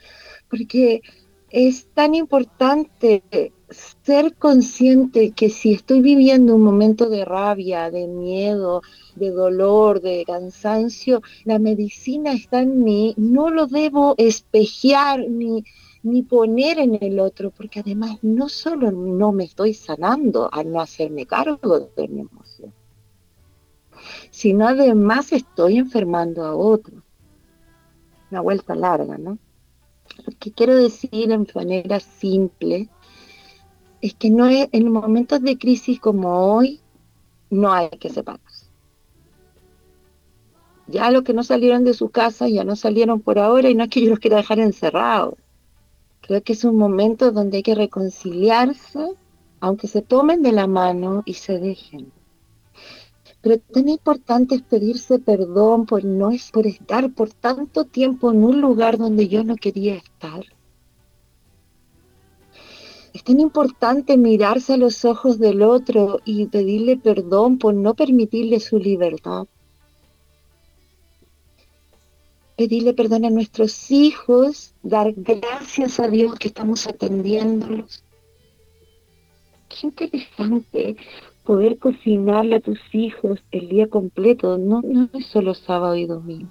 porque 0.49 1.03
es 1.51 1.87
tan 1.95 2.15
importante 2.15 3.23
ser 4.05 4.35
consciente 4.37 5.33
que 5.33 5.51
si 5.51 5.73
estoy 5.73 6.01
viviendo 6.01 6.55
un 6.55 6.63
momento 6.63 7.09
de 7.09 7.25
rabia, 7.25 7.91
de 7.91 8.07
miedo, 8.07 8.83
de 9.17 9.31
dolor, 9.31 10.01
de 10.01 10.25
cansancio, 10.27 11.23
la 11.45 11.59
medicina 11.59 12.33
está 12.33 12.63
en 12.63 12.83
mí, 12.83 13.15
no 13.17 13.51
lo 13.51 13.67
debo 13.67 14.15
espejear 14.17 15.29
ni, 15.29 15.65
ni 16.03 16.23
poner 16.23 16.79
en 16.79 16.99
el 17.01 17.21
otro, 17.21 17.51
porque 17.51 17.81
además 17.81 18.19
no 18.23 18.49
solo 18.49 18.91
no 18.91 19.33
me 19.33 19.45
estoy 19.45 19.75
sanando 19.75 20.49
al 20.53 20.71
no 20.71 20.81
hacerme 20.81 21.27
cargo 21.27 21.91
de 21.97 22.09
mi 22.09 22.21
emoción, 22.21 22.52
sino 24.31 24.67
además 24.67 25.33
estoy 25.33 25.79
enfermando 25.79 26.45
a 26.45 26.55
otro. 26.55 27.03
Una 28.31 28.41
vuelta 28.41 28.75
larga, 28.75 29.19
¿no? 29.19 29.39
Lo 30.27 30.33
que 30.39 30.53
quiero 30.53 30.77
decir 30.77 31.31
en 31.33 31.47
manera 31.55 32.01
simple 32.01 32.89
es 34.01 34.15
que 34.15 34.31
no 34.31 34.47
es, 34.47 34.69
en 34.73 34.91
momentos 34.91 35.41
de 35.43 35.59
crisis 35.59 36.01
como 36.01 36.55
hoy 36.55 36.81
no 37.51 37.73
hay 37.73 37.89
que 37.91 38.11
separarse. 38.11 38.67
Ya 40.89 41.11
los 41.11 41.23
que 41.23 41.33
no 41.33 41.45
salieron 41.45 41.85
de 41.85 41.95
su 41.95 42.11
casa 42.11 42.49
ya 42.49 42.65
no 42.65 42.77
salieron 42.77 43.21
por 43.21 43.39
ahora 43.39 43.71
y 43.71 43.75
no 43.75 43.85
es 43.85 43.91
que 43.91 44.03
yo 44.03 44.11
los 44.11 44.19
quiera 44.19 44.39
dejar 44.39 44.59
encerrados. 44.59 45.35
Creo 46.21 46.43
que 46.43 46.53
es 46.53 46.65
un 46.65 46.77
momento 46.77 47.33
donde 47.33 47.59
hay 47.59 47.63
que 47.63 47.75
reconciliarse, 47.75 49.17
aunque 49.61 49.89
se 49.89 50.03
tomen 50.03 50.43
de 50.43 50.53
la 50.53 50.67
mano 50.67 51.23
y 51.25 51.35
se 51.35 51.59
dejen. 51.59 52.13
Pero 53.43 53.59
tan 53.59 53.89
importante 53.89 54.55
es 54.55 54.63
pedirse 54.63 55.19
perdón 55.19 55.85
por 55.85 56.05
no 56.05 56.31
por 56.53 56.67
estar 56.67 57.13
por 57.13 57.31
tanto 57.31 57.85
tiempo 57.85 58.31
en 58.31 58.45
un 58.45 58.61
lugar 58.61 58.99
donde 58.99 59.27
yo 59.27 59.43
no 59.43 59.57
quería 59.57 59.97
estar. 59.97 60.45
Es 63.13 63.25
tan 63.25 63.41
importante 63.41 64.17
mirarse 64.17 64.75
a 64.75 64.77
los 64.77 65.05
ojos 65.05 65.39
del 65.41 65.63
otro 65.63 66.21
y 66.25 66.47
pedirle 66.47 66.97
perdón 66.97 67.59
por 67.59 67.75
no 67.75 67.95
permitirle 67.95 68.61
su 68.61 68.79
libertad. 68.79 69.47
Pedirle 72.57 72.95
perdón 72.95 73.25
a 73.25 73.31
nuestros 73.31 73.91
hijos, 73.91 74.75
dar 74.83 75.13
gracias 75.17 75.99
a 75.99 76.07
Dios 76.07 76.37
que 76.37 76.49
estamos 76.49 76.87
atendiéndolos. 76.87 78.05
Qué 79.69 79.87
interesante 79.89 80.97
poder 81.45 81.79
cocinarle 81.79 82.57
a 82.57 82.61
tus 82.61 82.79
hijos 82.93 83.43
el 83.51 83.69
día 83.69 83.89
completo, 83.89 84.59
no, 84.59 84.81
no 84.83 85.09
es 85.13 85.27
solo 85.27 85.55
sábado 85.55 85.97
y 85.97 86.07
domingo. 86.07 86.51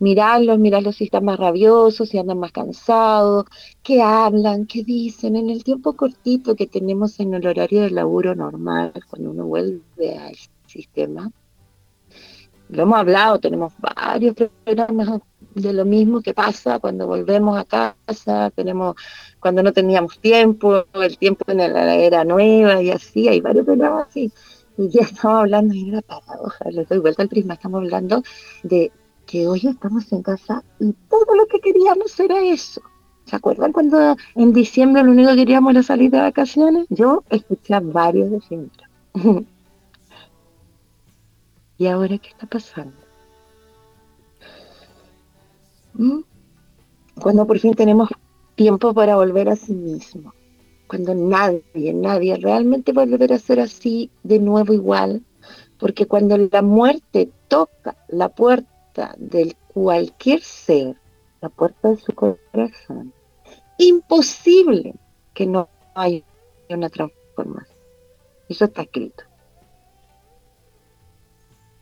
Mirarlos, 0.00 0.58
mirarlos 0.60 0.96
si 0.96 1.04
están 1.04 1.24
más 1.24 1.40
rabiosos, 1.40 2.08
si 2.08 2.18
andan 2.18 2.38
más 2.38 2.52
cansados, 2.52 3.46
qué 3.82 4.00
hablan, 4.00 4.66
qué 4.66 4.84
dicen, 4.84 5.34
en 5.34 5.50
el 5.50 5.64
tiempo 5.64 5.94
cortito 5.94 6.54
que 6.54 6.68
tenemos 6.68 7.18
en 7.18 7.34
el 7.34 7.46
horario 7.46 7.82
de 7.82 7.90
laburo 7.90 8.34
normal, 8.36 8.92
cuando 9.10 9.32
uno 9.32 9.46
vuelve 9.46 10.16
al 10.16 10.36
sistema. 10.66 11.32
Lo 12.68 12.82
hemos 12.82 12.98
hablado, 12.98 13.40
tenemos 13.40 13.72
varios 13.78 14.36
programas 14.64 15.20
de 15.54 15.72
lo 15.72 15.84
mismo 15.84 16.20
que 16.20 16.34
pasa 16.34 16.78
cuando 16.78 17.06
volvemos 17.06 17.58
a 17.58 17.64
casa, 17.64 18.50
tenemos 18.50 18.96
cuando 19.40 19.62
no 19.62 19.72
teníamos 19.72 20.18
tiempo, 20.18 20.84
el 20.94 21.18
tiempo 21.18 21.44
en 21.48 21.58
la 21.58 21.94
era 21.94 22.24
nueva 22.24 22.82
y 22.82 22.90
así, 22.90 23.28
hay 23.28 23.40
varios 23.40 23.64
programas 23.64 24.08
así. 24.08 24.32
Y 24.76 24.88
ya 24.90 25.02
estamos 25.02 25.40
hablando, 25.40 25.74
y 25.74 25.90
una 25.90 26.02
paradoja, 26.02 26.70
les 26.70 26.88
doy 26.88 26.98
vuelta 26.98 27.22
al 27.22 27.28
prisma, 27.28 27.54
estamos 27.54 27.82
hablando 27.82 28.22
de 28.62 28.92
que 29.26 29.46
hoy 29.46 29.60
estamos 29.64 30.10
en 30.12 30.22
casa 30.22 30.62
y 30.80 30.92
todo 31.08 31.34
lo 31.34 31.46
que 31.46 31.60
queríamos 31.60 32.18
era 32.18 32.40
eso. 32.40 32.80
¿Se 33.26 33.36
acuerdan 33.36 33.72
cuando 33.72 34.16
en 34.36 34.52
diciembre 34.54 35.02
lo 35.02 35.10
único 35.10 35.30
que 35.30 35.36
queríamos 35.36 35.72
era 35.72 35.82
salir 35.82 36.10
de 36.10 36.18
vacaciones? 36.18 36.86
Yo 36.88 37.24
escuché 37.28 37.74
a 37.74 37.80
varios 37.80 38.30
de 38.30 38.40
siempre. 38.40 38.84
¿Y 41.76 41.86
ahora 41.86 42.16
qué 42.18 42.28
está 42.30 42.46
pasando? 42.46 43.07
Cuando 47.20 47.46
por 47.46 47.58
fin 47.58 47.74
tenemos 47.74 48.08
tiempo 48.54 48.94
para 48.94 49.16
volver 49.16 49.48
a 49.48 49.56
sí 49.56 49.72
mismo. 49.72 50.34
Cuando 50.86 51.14
nadie, 51.14 51.92
nadie 51.92 52.36
realmente 52.36 52.92
va 52.92 53.02
a 53.02 53.06
volver 53.06 53.32
a 53.32 53.38
ser 53.38 53.60
así 53.60 54.10
de 54.22 54.38
nuevo 54.38 54.72
igual. 54.72 55.22
Porque 55.78 56.06
cuando 56.06 56.36
la 56.36 56.62
muerte 56.62 57.30
toca 57.48 57.96
la 58.08 58.28
puerta 58.30 59.14
de 59.18 59.56
cualquier 59.72 60.40
ser, 60.40 60.96
la 61.40 61.48
puerta 61.48 61.90
de 61.90 61.96
su 61.98 62.12
corazón, 62.12 63.12
imposible 63.78 64.94
que 65.34 65.46
no 65.46 65.68
haya 65.94 66.24
una 66.68 66.88
transformación. 66.88 67.78
Eso 68.48 68.64
está 68.64 68.82
escrito. 68.82 69.24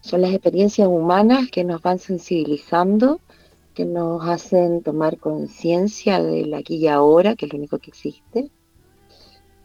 Son 0.00 0.20
las 0.20 0.32
experiencias 0.32 0.86
humanas 0.86 1.50
que 1.50 1.64
nos 1.64 1.80
van 1.82 1.98
sensibilizando 1.98 3.20
que 3.76 3.84
nos 3.84 4.26
hacen 4.26 4.82
tomar 4.82 5.18
conciencia 5.18 6.20
del 6.20 6.54
aquí 6.54 6.76
y 6.76 6.88
ahora, 6.88 7.36
que 7.36 7.44
es 7.44 7.52
lo 7.52 7.58
único 7.58 7.78
que 7.78 7.90
existe. 7.90 8.50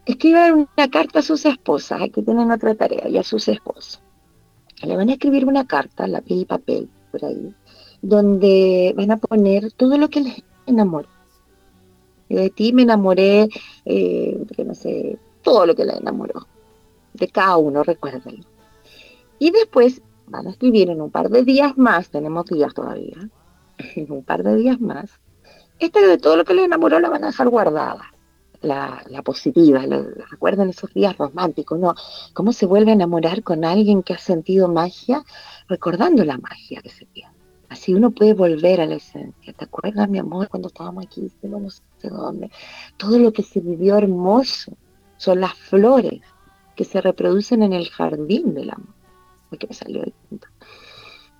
Escriban 0.05 0.67
una 0.75 0.89
carta 0.91 1.19
a 1.19 1.21
sus 1.21 1.45
esposas, 1.45 2.01
aquí 2.01 2.21
tienen 2.21 2.51
otra 2.51 2.75
tarea, 2.75 3.07
y 3.07 3.17
a 3.17 3.23
sus 3.23 3.47
esposas. 3.47 4.01
Le 4.83 4.97
van 4.97 5.07
a 5.07 5.13
escribir 5.13 5.45
una 5.45 5.65
carta, 5.65 6.07
lápiz 6.07 6.41
y 6.41 6.45
papel, 6.45 6.89
por 7.09 7.23
ahí, 7.23 7.55
donde 8.01 8.93
van 8.97 9.11
a 9.11 9.17
poner 9.17 9.71
todo 9.71 9.97
lo 9.97 10.09
que 10.09 10.21
les 10.21 10.43
enamoró. 10.65 11.07
de 12.27 12.50
ti 12.50 12.74
me 12.74 12.81
enamoré, 12.81 13.47
eh, 13.85 14.45
que 14.57 14.65
no 14.65 14.75
sé, 14.75 15.19
todo 15.41 15.65
lo 15.65 15.74
que 15.74 15.85
les 15.85 15.95
enamoró. 15.95 16.47
De 17.13 17.29
cada 17.29 17.55
uno, 17.55 17.81
recuérdenlo. 17.83 18.43
Y 19.39 19.51
después 19.51 20.01
van 20.27 20.47
a 20.47 20.51
escribir 20.51 20.89
en 20.89 21.00
un 21.00 21.11
par 21.11 21.29
de 21.29 21.45
días 21.45 21.77
más, 21.77 22.09
tenemos 22.09 22.45
días 22.47 22.74
todavía, 22.74 23.29
un 24.09 24.24
par 24.24 24.44
de 24.44 24.55
días 24.55 24.79
más, 24.79 25.20
esta 25.79 26.00
de 26.00 26.17
todo 26.17 26.37
lo 26.37 26.46
que 26.46 26.53
le 26.53 26.63
enamoró 26.63 27.00
la 27.00 27.09
van 27.09 27.24
a 27.24 27.27
dejar 27.27 27.50
guardada. 27.50 28.13
La, 28.61 29.01
positiva, 29.25 29.83
recuerden 30.29 30.70
esos 30.70 30.94
días 30.94 31.17
románticos, 31.17 31.79
¿no? 31.79 31.96
¿Cómo 32.33 32.53
se 32.53 32.67
vuelve 32.67 32.91
a 32.91 32.94
enamorar 32.94 33.41
con 33.41 33.65
alguien 33.65 34.03
que 34.03 34.13
ha 34.13 34.20
sentido 34.20 34.67
magia, 34.67 35.24
recordando 35.67 36.24
la 36.24 36.37
magia 36.37 36.79
que 36.81 36.89
se 36.89 37.07
pierde? 37.07 37.33
Así 37.70 37.94
uno 37.96 38.11
puede 38.11 38.35
volver 38.35 38.81
a 38.81 38.85
la 38.85 38.96
esencia. 38.96 39.53
¿Te 39.53 39.65
acuerdas, 39.65 40.07
mi 40.09 40.20
amor, 40.20 40.50
cuando 40.50 40.67
estábamos 40.67 41.05
aquí? 41.05 41.31
No 41.41 41.70
sé 41.70 42.09
dónde. 42.09 42.51
Todo 42.98 43.17
lo 43.17 43.33
que 43.33 43.41
se 43.41 43.61
vivió 43.61 43.98
hermoso 43.98 44.74
son 45.17 45.39
las 45.39 45.53
flores 45.53 46.22
que 46.75 46.83
se 46.83 47.01
reproducen 47.01 47.63
en 47.63 47.74
el 47.74 47.89
jardín 47.89 48.53
del 48.53 48.72
amor. 48.72 48.94
Porque 49.50 49.67
me 49.67 49.74
salió 49.74 50.03
el 50.03 50.11
punto. 50.11 50.48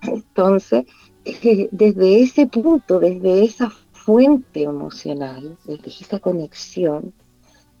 Entonces, 0.02 0.86
desde 1.24 2.22
ese 2.22 2.46
punto, 2.46 2.98
desde 2.98 3.44
esa 3.44 3.70
fuente 3.92 4.64
emocional, 4.64 5.56
desde 5.64 5.88
esa 5.88 6.18
conexión, 6.18 7.12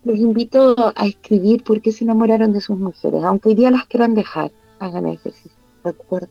les 0.04 0.18
invito 0.18 0.76
a 0.78 1.06
escribir 1.06 1.62
por 1.64 1.80
qué 1.80 1.92
se 1.92 2.04
enamoraron 2.04 2.52
de 2.52 2.60
sus 2.60 2.78
mujeres, 2.78 3.22
aunque 3.24 3.50
hoy 3.50 3.54
día 3.54 3.70
las 3.70 3.86
quieran 3.86 4.14
dejar, 4.14 4.52
hagan 4.78 5.06
ejercicio, 5.06 5.50
recuerden. 5.84 6.30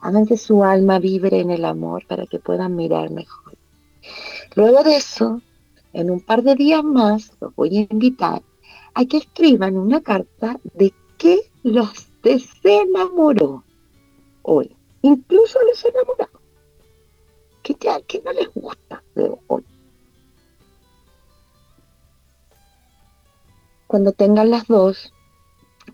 Hagan 0.00 0.26
que 0.26 0.36
su 0.36 0.62
alma 0.62 0.98
vibre 0.98 1.40
en 1.40 1.50
el 1.50 1.64
amor 1.64 2.06
para 2.06 2.26
que 2.26 2.38
puedan 2.38 2.76
mirar 2.76 3.10
mejor. 3.10 3.54
Luego 4.54 4.84
de 4.84 4.96
eso, 4.96 5.42
en 5.92 6.10
un 6.10 6.20
par 6.20 6.42
de 6.42 6.54
días 6.54 6.84
más, 6.84 7.32
los 7.40 7.54
voy 7.56 7.78
a 7.78 7.86
invitar 7.90 8.42
a 8.94 9.04
que 9.06 9.16
escriban 9.16 9.76
una 9.76 10.00
carta 10.00 10.60
de 10.74 10.94
qué 11.16 11.40
los 11.62 12.08
desenamoró 12.22 13.64
hoy 14.42 14.77
incluso 15.02 15.58
los 15.62 15.84
enamorados, 15.84 16.40
que, 18.06 18.22
no 18.24 18.32
les 18.32 18.52
gusta. 18.54 19.02
Cuando 23.86 24.12
tengan 24.12 24.50
las 24.50 24.66
dos, 24.66 25.12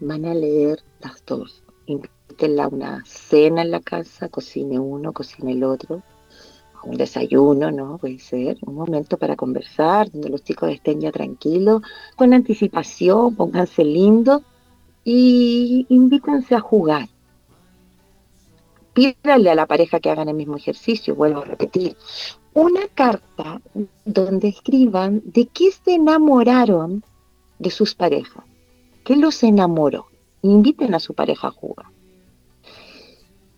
van 0.01 0.25
a 0.25 0.35
leer 0.35 0.83
las 1.01 1.25
dos. 1.27 1.62
Invítenla 1.87 2.64
a 2.64 2.69
una 2.69 3.05
cena 3.05 3.62
en 3.62 3.71
la 3.71 3.81
casa, 3.81 4.29
cocine 4.29 4.79
uno, 4.79 5.12
cocine 5.12 5.53
el 5.53 5.64
otro, 5.64 6.03
un 6.85 6.97
desayuno, 6.97 7.71
¿no? 7.71 7.99
Puede 7.99 8.19
ser 8.19 8.59
un 8.62 8.75
momento 8.75 9.17
para 9.17 9.37
conversar, 9.37 10.11
donde 10.11 10.31
los 10.31 10.43
chicos 10.43 10.71
estén 10.71 11.01
ya 11.01 11.12
tranquilos, 11.12 11.83
con 12.17 12.35
anticipación, 12.35 13.37
pónganse 13.37 13.85
lindos 13.85 14.43
y 15.05 15.87
invítense 15.88 16.55
a 16.55 16.61
jugar 16.61 17.09
pídale 18.94 19.50
a 19.50 19.54
la 19.54 19.66
pareja 19.66 20.00
que 20.00 20.11
hagan 20.11 20.28
el 20.28 20.37
mismo 20.37 20.57
ejercicio, 20.57 21.14
vuelvo 21.14 21.42
a 21.42 21.44
repetir, 21.44 21.96
una 22.54 22.87
carta 22.94 23.61
donde 24.04 24.48
escriban 24.48 25.20
de 25.24 25.46
qué 25.46 25.72
se 25.72 25.94
enamoraron 25.94 27.04
de 27.59 27.70
sus 27.70 27.94
parejas, 27.94 28.44
qué 29.04 29.16
los 29.16 29.42
enamoró. 29.42 30.07
Inviten 30.42 30.94
a 30.94 31.00
su 31.00 31.14
pareja 31.14 31.48
a 31.48 31.50
jugar. 31.50 31.87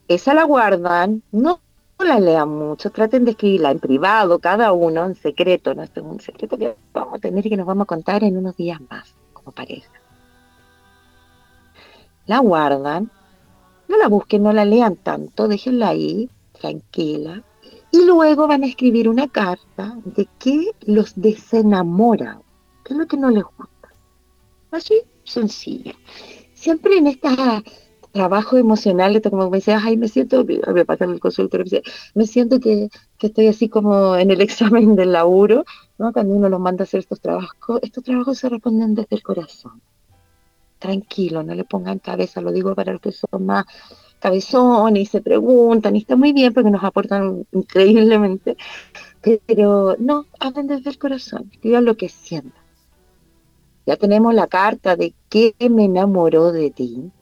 Esa 0.09 0.35
la 0.35 0.44
guardan, 0.44 1.22
no 1.33 1.61
la 1.99 2.20
lean 2.20 2.49
mucho, 2.49 2.90
traten 2.90 3.25
de 3.25 3.33
escribirla 3.33 3.70
en 3.70 3.81
privado, 3.81 4.38
cada 4.38 4.72
uno 4.72 5.05
en 5.05 5.14
secreto, 5.14 5.75
no 5.75 5.83
es 5.83 5.90
un 5.96 6.20
secreto 6.20 6.57
que 6.57 6.77
vamos 6.92 7.14
a 7.14 7.18
tener 7.18 7.44
y 7.44 7.51
que 7.51 7.57
nos 7.57 7.66
vamos 7.66 7.85
a 7.85 7.87
contar 7.87 8.22
en 8.22 8.37
unos 8.37 8.57
días 8.57 8.81
más 8.88 9.14
como 9.33 9.53
pareja. 9.53 9.90
La 12.27 12.38
guardan 12.38 13.11
no 13.88 13.99
la 13.99 14.09
busquen, 14.09 14.42
no 14.42 14.53
la 14.53 14.64
lean 14.64 14.96
tanto, 14.96 15.49
déjenla 15.49 15.88
ahí, 15.88 16.29
tranquila. 16.59 17.42
Y 17.90 18.05
luego 18.05 18.46
van 18.46 18.64
a 18.64 18.66
escribir 18.66 19.09
una 19.09 19.29
carta 19.29 19.96
de 20.05 20.29
qué 20.38 20.70
los 20.87 21.12
desenamora, 21.16 22.40
qué 22.85 22.94
es 22.94 22.99
lo 22.99 23.07
que 23.07 23.16
no 23.16 23.31
les 23.31 23.44
gusta. 23.44 23.88
Así, 24.70 25.03
sencillo. 25.25 25.92
Siempre 26.55 26.99
en 26.99 27.07
estas 27.07 27.62
trabajo 28.16 28.57
emocional, 28.57 29.20
como 29.31 29.51
me 29.51 29.59
dice, 29.59 29.75
ay, 29.75 29.96
me 29.99 30.09
siento, 30.09 30.44
me 30.44 30.85
pasa 30.87 31.05
en 31.05 31.11
el 31.11 31.20
consultorio, 31.20 31.83
me 32.14 32.27
siento 32.27 32.59
que, 32.61 32.88
que, 33.18 33.27
estoy 33.27 33.46
así 33.49 33.68
como 33.68 34.16
en 34.16 34.31
el 34.31 34.40
examen 34.49 34.96
del 34.96 35.12
laburo, 35.12 35.64
¿no? 35.99 36.12
Cuando 36.12 36.33
uno 36.35 36.49
los 36.49 36.59
manda 36.59 36.83
a 36.83 36.87
hacer 36.87 37.01
estos 37.01 37.20
trabajos, 37.20 37.81
estos 37.83 38.03
trabajos 38.03 38.38
se 38.38 38.49
responden 38.49 38.94
desde 38.94 39.16
el 39.16 39.22
corazón. 39.22 39.83
Tranquilo, 40.79 41.43
no 41.43 41.55
le 41.55 41.65
pongan 41.65 41.99
cabeza, 41.99 42.41
lo 42.41 42.53
digo 42.53 42.75
para 42.75 42.93
los 42.93 43.01
que 43.01 43.12
son 43.12 43.47
más 43.47 43.65
cabezones 44.19 45.03
y 45.03 45.07
se 45.07 45.21
preguntan, 45.21 45.97
y 45.97 46.01
está 46.01 46.17
muy 46.17 46.33
bien 46.33 46.53
porque 46.53 46.71
nos 46.71 46.85
aportan 46.85 47.47
increíblemente, 47.53 48.57
pero 49.47 49.97
no, 49.99 50.27
hablen 50.39 50.67
desde 50.67 50.91
el 50.91 50.99
corazón, 50.99 51.51
digan 51.62 51.85
lo 51.85 51.97
que 51.97 52.09
sientan. 52.09 52.62
Ya 53.87 53.97
tenemos 53.97 54.35
la 54.35 54.47
carta 54.47 54.97
de 54.97 55.15
qué 55.29 55.55
me 55.71 55.85
enamoró 55.85 56.53
de 56.53 56.71
ti, 56.71 57.12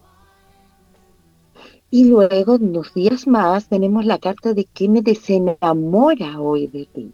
y 1.95 2.07
luego, 2.07 2.55
unos 2.55 2.93
días 2.93 3.29
más, 3.29 3.69
tenemos 3.69 4.05
la 4.05 4.19
carta 4.19 4.53
de 4.53 4.65
que 4.65 4.89
me 4.89 5.01
desenamora 5.01 6.41
hoy 6.41 6.67
de 6.67 6.87
ti. 6.87 7.13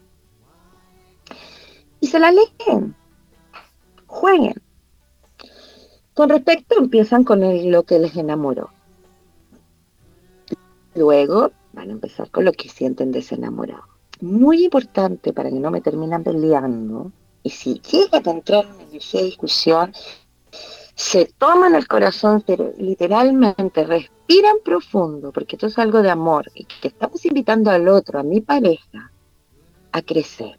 Y 2.00 2.06
se 2.06 2.18
la 2.18 2.32
leen. 2.32 2.96
Jueguen. 4.06 4.54
Con 6.14 6.28
respecto, 6.28 6.76
empiezan 6.78 7.24
con 7.24 7.40
lo 7.70 7.82
que 7.84 7.98
les 7.98 8.16
enamoró. 8.16 8.70
Luego 10.94 11.52
van 11.72 11.88
a 11.88 11.92
empezar 11.92 12.30
con 12.30 12.44
lo 12.44 12.52
que 12.52 12.68
sienten 12.68 13.12
desenamorado. 13.12 13.84
Muy 14.20 14.64
importante 14.64 15.32
para 15.32 15.50
que 15.50 15.60
no 15.60 15.70
me 15.70 15.80
terminen 15.80 16.24
peleando. 16.24 17.12
Y 17.42 17.50
si 17.50 17.80
llega 17.80 18.20
a 18.24 18.30
entrar 18.30 18.66
en 18.80 18.96
esa 18.96 19.18
discusión, 19.18 19.92
se 20.94 21.26
toman 21.38 21.74
el 21.74 21.88
corazón, 21.88 22.42
pero 22.46 22.74
literalmente 22.76 23.84
respiran 23.84 24.56
profundo, 24.62 25.32
porque 25.32 25.56
esto 25.56 25.68
es 25.68 25.78
algo 25.78 26.02
de 26.02 26.10
amor, 26.10 26.50
y 26.54 26.64
que 26.64 26.88
estamos 26.88 27.24
invitando 27.24 27.70
al 27.70 27.88
otro, 27.88 28.18
a 28.18 28.22
mi 28.22 28.42
pareja, 28.42 29.10
a 29.92 30.02
crecer. 30.02 30.58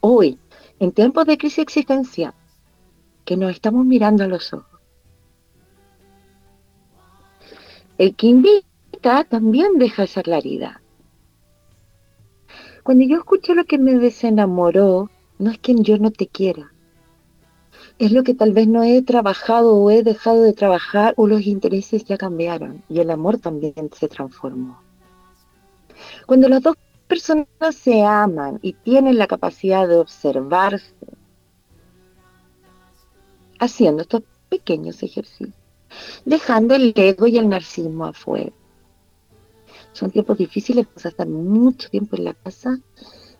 Hoy, 0.00 0.38
en 0.78 0.92
tiempos 0.92 1.24
de 1.24 1.38
crisis 1.38 1.60
existencial, 1.60 2.34
que 3.30 3.36
nos 3.36 3.52
estamos 3.52 3.86
mirando 3.86 4.24
a 4.24 4.26
los 4.26 4.52
ojos. 4.52 4.80
El 7.96 8.16
que 8.16 8.26
invita 8.26 9.22
también 9.22 9.78
deja 9.78 10.02
esa 10.02 10.20
claridad. 10.20 10.78
Cuando 12.82 13.04
yo 13.04 13.18
escucho 13.18 13.54
lo 13.54 13.66
que 13.66 13.78
me 13.78 13.94
desenamoró, 14.00 15.10
no 15.38 15.52
es 15.52 15.60
que 15.60 15.76
yo 15.76 15.96
no 15.98 16.10
te 16.10 16.26
quiera, 16.26 16.72
es 18.00 18.10
lo 18.10 18.24
que 18.24 18.34
tal 18.34 18.52
vez 18.52 18.66
no 18.66 18.82
he 18.82 19.00
trabajado 19.02 19.76
o 19.76 19.92
he 19.92 20.02
dejado 20.02 20.42
de 20.42 20.52
trabajar 20.52 21.14
o 21.16 21.28
los 21.28 21.46
intereses 21.46 22.04
ya 22.04 22.18
cambiaron 22.18 22.82
y 22.88 22.98
el 22.98 23.12
amor 23.12 23.38
también 23.38 23.90
se 23.96 24.08
transformó. 24.08 24.82
Cuando 26.26 26.48
las 26.48 26.62
dos 26.64 26.74
personas 27.06 27.46
se 27.76 28.02
aman 28.02 28.58
y 28.60 28.72
tienen 28.72 29.18
la 29.18 29.28
capacidad 29.28 29.86
de 29.86 29.98
observarse, 29.98 31.19
haciendo 33.60 34.02
estos 34.02 34.22
pequeños 34.48 35.02
ejercicios, 35.02 35.54
dejando 36.24 36.74
el 36.74 36.92
ego 36.96 37.26
y 37.28 37.38
el 37.38 37.48
narcisismo 37.48 38.06
afuera. 38.06 38.50
Son 39.92 40.10
tiempos 40.10 40.38
difíciles, 40.38 40.86
a 41.04 41.08
estar 41.08 41.28
mucho 41.28 41.88
tiempo 41.90 42.16
en 42.16 42.24
la 42.24 42.34
casa. 42.34 42.78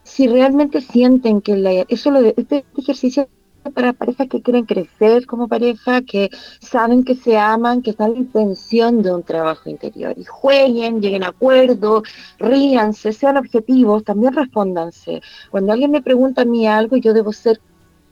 Si 0.02 0.28
realmente 0.28 0.80
sienten 0.80 1.40
que 1.40 1.56
la, 1.56 1.72
eso 1.88 2.10
lo 2.10 2.22
de, 2.22 2.34
este 2.36 2.64
ejercicio 2.76 3.28
para 3.74 3.92
parejas 3.92 4.28
que 4.28 4.40
quieren 4.40 4.64
crecer 4.64 5.26
como 5.26 5.46
pareja, 5.46 6.02
que 6.02 6.30
saben 6.60 7.04
que 7.04 7.14
se 7.14 7.36
aman, 7.36 7.82
que 7.82 7.90
están 7.90 8.12
en 8.12 8.18
intención 8.18 9.02
de 9.02 9.14
un 9.14 9.22
trabajo 9.22 9.68
interior. 9.68 10.14
Y 10.16 10.24
jueguen, 10.24 11.00
lleguen 11.00 11.24
a 11.24 11.28
acuerdo, 11.28 12.02
ríanse, 12.38 13.12
sean 13.12 13.36
objetivos, 13.36 14.02
también 14.04 14.34
respóndanse. 14.34 15.20
Cuando 15.50 15.72
alguien 15.72 15.90
me 15.90 16.02
pregunta 16.02 16.42
a 16.42 16.46
mí 16.46 16.66
algo, 16.66 16.96
yo 16.96 17.12
debo 17.12 17.32
ser 17.32 17.60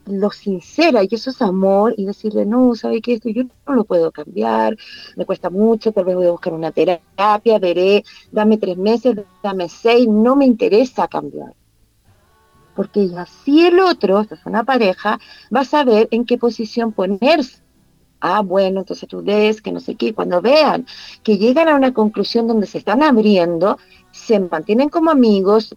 lo 0.08 0.30
sincera, 0.30 1.02
y 1.02 1.08
eso 1.10 1.30
es 1.30 1.42
amor, 1.42 1.94
y 1.96 2.04
decirle, 2.04 2.46
no, 2.46 2.74
¿sabe 2.74 3.00
qué? 3.00 3.14
Esto 3.14 3.28
yo 3.28 3.44
no 3.66 3.74
lo 3.74 3.84
puedo 3.84 4.10
cambiar, 4.10 4.76
me 5.16 5.26
cuesta 5.26 5.50
mucho, 5.50 5.92
tal 5.92 6.04
vez 6.04 6.16
voy 6.16 6.26
a 6.26 6.30
buscar 6.32 6.52
una 6.52 6.72
terapia, 6.72 7.58
veré, 7.58 8.04
dame 8.32 8.58
tres 8.58 8.76
meses, 8.76 9.16
dame 9.42 9.68
seis, 9.68 10.08
no 10.08 10.36
me 10.36 10.46
interesa 10.46 11.08
cambiar 11.08 11.54
porque 12.78 13.10
así 13.16 13.66
el 13.66 13.80
otro, 13.80 14.20
esta 14.20 14.36
es 14.36 14.46
una 14.46 14.62
pareja, 14.62 15.18
va 15.52 15.62
a 15.62 15.64
saber 15.64 16.06
en 16.12 16.24
qué 16.24 16.38
posición 16.38 16.92
ponerse. 16.92 17.60
Ah, 18.20 18.40
bueno, 18.40 18.80
entonces 18.80 19.08
tú 19.08 19.20
ves 19.20 19.60
que 19.60 19.72
no 19.72 19.80
sé 19.80 19.96
qué. 19.96 20.14
Cuando 20.14 20.40
vean 20.40 20.86
que 21.24 21.38
llegan 21.38 21.66
a 21.66 21.74
una 21.74 21.92
conclusión 21.92 22.46
donde 22.46 22.68
se 22.68 22.78
están 22.78 23.02
abriendo, 23.02 23.78
se 24.12 24.38
mantienen 24.38 24.90
como 24.90 25.10
amigos, 25.10 25.74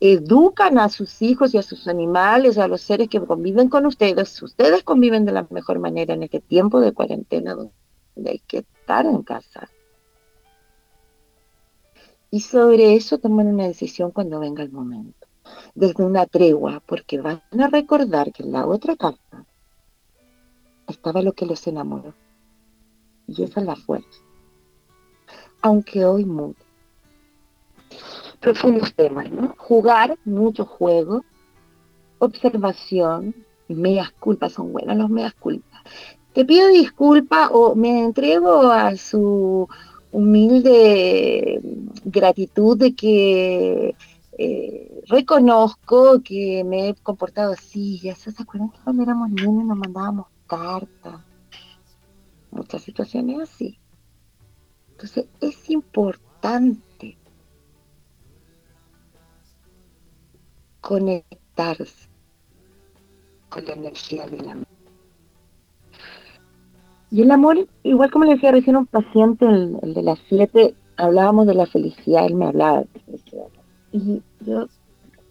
educan 0.00 0.78
a 0.78 0.88
sus 0.88 1.22
hijos 1.22 1.54
y 1.54 1.58
a 1.58 1.62
sus 1.62 1.88
animales, 1.88 2.58
a 2.58 2.68
los 2.68 2.80
seres 2.80 3.08
que 3.08 3.20
conviven 3.20 3.68
con 3.68 3.86
ustedes. 3.86 4.42
Ustedes 4.42 4.82
conviven 4.82 5.24
de 5.24 5.32
la 5.32 5.46
mejor 5.50 5.78
manera 5.78 6.14
en 6.14 6.22
este 6.22 6.40
tiempo 6.40 6.80
de 6.80 6.92
cuarentena 6.92 7.54
donde 7.54 8.30
hay 8.30 8.38
que 8.40 8.58
estar 8.58 9.06
en 9.06 9.22
casa. 9.22 9.68
Y 12.30 12.40
sobre 12.40 12.94
eso 12.94 13.18
toman 13.18 13.46
una 13.46 13.66
decisión 13.66 14.10
cuando 14.10 14.38
venga 14.38 14.62
el 14.62 14.70
momento 14.70 15.28
desde 15.74 16.04
una 16.04 16.26
tregua, 16.26 16.82
porque 16.84 17.20
van 17.20 17.42
a 17.58 17.68
recordar 17.68 18.32
que 18.32 18.42
en 18.42 18.52
la 18.52 18.66
otra 18.66 18.96
carta 18.96 19.44
estaba 20.86 21.22
lo 21.22 21.32
que 21.32 21.46
los 21.46 21.66
enamoró. 21.66 22.14
Y 23.26 23.42
esa 23.42 23.60
es 23.60 23.66
la 23.66 23.76
fuerza. 23.76 24.20
Aunque 25.60 26.04
hoy 26.04 26.24
mucho. 26.24 26.62
Profundos 28.40 28.94
temas, 28.94 29.30
¿no? 29.30 29.54
Jugar, 29.56 30.16
mucho 30.24 30.64
juego, 30.64 31.24
observación, 32.18 33.34
medias 33.68 34.12
culpas, 34.12 34.52
son 34.52 34.72
buenas 34.72 34.96
los 34.96 35.10
medias 35.10 35.34
culpas. 35.34 35.82
Te 36.32 36.44
pido 36.44 36.68
disculpa 36.68 37.48
o 37.50 37.74
me 37.74 38.04
entrego 38.04 38.70
a 38.70 38.96
su 38.96 39.68
humilde 40.12 41.60
gratitud 42.04 42.78
de 42.78 42.94
que 42.94 43.94
eh, 44.38 45.02
reconozco 45.06 46.22
que 46.22 46.62
me 46.64 46.90
he 46.90 46.94
comportado 46.94 47.52
así, 47.52 47.98
ya 47.98 48.14
se 48.14 48.30
acuerdan 48.38 48.70
que 48.70 48.78
cuando 48.84 49.02
éramos 49.02 49.30
niños 49.30 49.64
nos 49.64 49.78
mandábamos 49.78 50.26
cartas, 50.46 51.20
muchas 52.50 52.82
situaciones 52.82 53.40
así. 53.40 53.78
Entonces 54.92 55.26
es 55.40 55.70
importante 55.70 56.87
conectarse 60.88 62.08
con 63.50 63.62
la 63.66 63.74
energía 63.74 64.26
del 64.26 64.48
amor. 64.48 64.66
Y 67.10 67.20
el 67.20 67.30
amor, 67.30 67.68
igual 67.82 68.10
como 68.10 68.24
le 68.24 68.34
decía 68.36 68.52
recién 68.52 68.76
un 68.76 68.86
paciente, 68.86 69.44
el, 69.44 69.92
de 69.92 70.02
las 70.02 70.18
siete, 70.30 70.74
hablábamos 70.96 71.46
de 71.46 71.54
la 71.54 71.66
felicidad, 71.66 72.24
él 72.24 72.36
me 72.36 72.46
hablaba 72.46 72.84
y 73.92 74.22
yo 74.40 74.66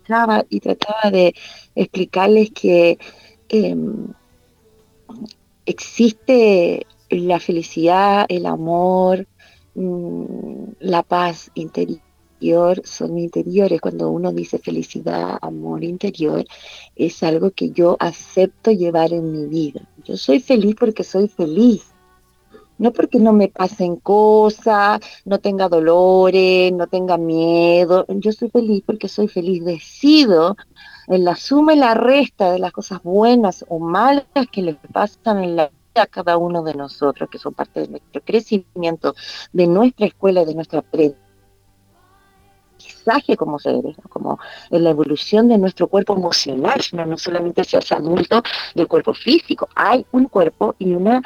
trataba 0.06 0.46
y 0.48 0.60
trataba 0.60 1.10
de 1.12 1.34
explicarles 1.74 2.52
que 2.52 3.00
em, 3.50 4.10
existe 5.66 6.86
la 7.10 7.40
felicidad, 7.40 8.28
el 8.30 8.46
amor, 8.46 9.26
mm, 9.74 10.74
la 10.82 11.02
paz 11.02 11.50
interior, 11.56 12.07
son 12.84 13.18
interiores. 13.18 13.82
Cuando 13.82 14.10
uno 14.10 14.32
dice 14.32 14.60
felicidad, 14.60 15.38
amor 15.42 15.84
interior, 15.84 16.46
es 16.96 17.24
algo 17.24 17.52
que 17.52 17.72
yo 17.72 17.98
acepto 18.00 18.72
llevar 18.72 19.14
en 19.14 19.32
mi 19.32 19.46
vida. 19.46 19.82
Yo 20.04 20.18
soy 20.18 20.40
feliz 20.40 20.76
porque 20.80 21.04
soy 21.04 21.28
feliz 21.28 21.94
no 22.78 22.92
porque 22.92 23.20
no 23.20 23.34
me 23.34 23.48
pasen 23.48 23.96
cosas, 23.98 25.00
no 25.26 25.40
tenga 25.40 25.68
dolores, 25.68 26.72
no 26.72 26.88
tenga 26.88 27.18
miedo. 27.18 28.06
Yo 28.08 28.32
soy 28.32 28.50
feliz 28.50 28.84
porque 28.86 29.08
soy 29.08 29.28
feliz. 29.28 29.66
Decido 29.66 30.56
en 31.08 31.24
la 31.24 31.36
suma 31.36 31.74
y 31.74 31.78
la 31.78 31.94
resta 31.94 32.52
de 32.52 32.60
las 32.60 32.72
cosas 32.72 33.02
buenas 33.04 33.66
o 33.68 33.80
malas 33.80 34.26
que 34.52 34.62
le 34.62 34.76
pasan 34.76 35.44
en 35.44 35.56
la 35.56 35.68
vida 35.70 36.04
a 36.04 36.08
cada 36.08 36.38
uno 36.38 36.64
de 36.64 36.76
nosotros, 36.76 37.30
que 37.30 37.40
son 37.40 37.54
parte 37.54 37.82
de 37.82 37.88
nuestro 37.88 38.22
crecimiento, 38.22 39.16
de 39.54 39.68
nuestra 39.68 40.06
escuela, 40.06 40.46
de 40.46 40.54
nuestro 40.54 40.80
aprendizaje 40.80 41.27
como 43.38 43.60
seres, 43.60 43.96
como 44.10 44.40
en 44.70 44.84
la 44.84 44.92
evolución 44.92 45.48
de 45.48 45.58
nuestro 45.58 45.88
cuerpo 45.88 46.16
emocional, 46.16 46.80
no, 46.94 47.06
no 47.06 47.18
solamente 47.18 47.64
seas 47.64 47.92
adulto 47.92 48.44
del 48.76 48.88
cuerpo 48.88 49.14
físico, 49.14 49.70
hay 49.76 50.06
un 50.12 50.26
cuerpo 50.26 50.76
y 50.80 50.94
una 50.94 51.22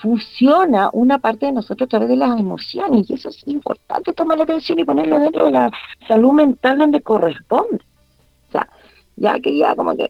funciona 0.00 0.90
una 0.92 1.18
parte 1.18 1.46
de 1.46 1.52
nosotros 1.52 1.86
a 1.86 1.90
través 1.90 2.08
de 2.08 2.16
las 2.16 2.38
emociones 2.38 3.10
y 3.10 3.14
eso 3.14 3.30
es 3.30 3.42
importante 3.46 4.12
tomar 4.12 4.38
la 4.38 4.44
atención 4.44 4.78
y 4.78 4.84
ponerlo 4.84 5.18
dentro 5.18 5.46
de 5.46 5.50
la 5.50 5.70
salud 6.06 6.32
mental 6.32 6.78
donde 6.78 7.00
corresponde. 7.02 7.84
O 8.48 8.52
sea, 8.52 8.68
ya 9.16 9.40
que 9.40 9.58
ya 9.58 9.74
como 9.74 9.96
que 9.96 10.08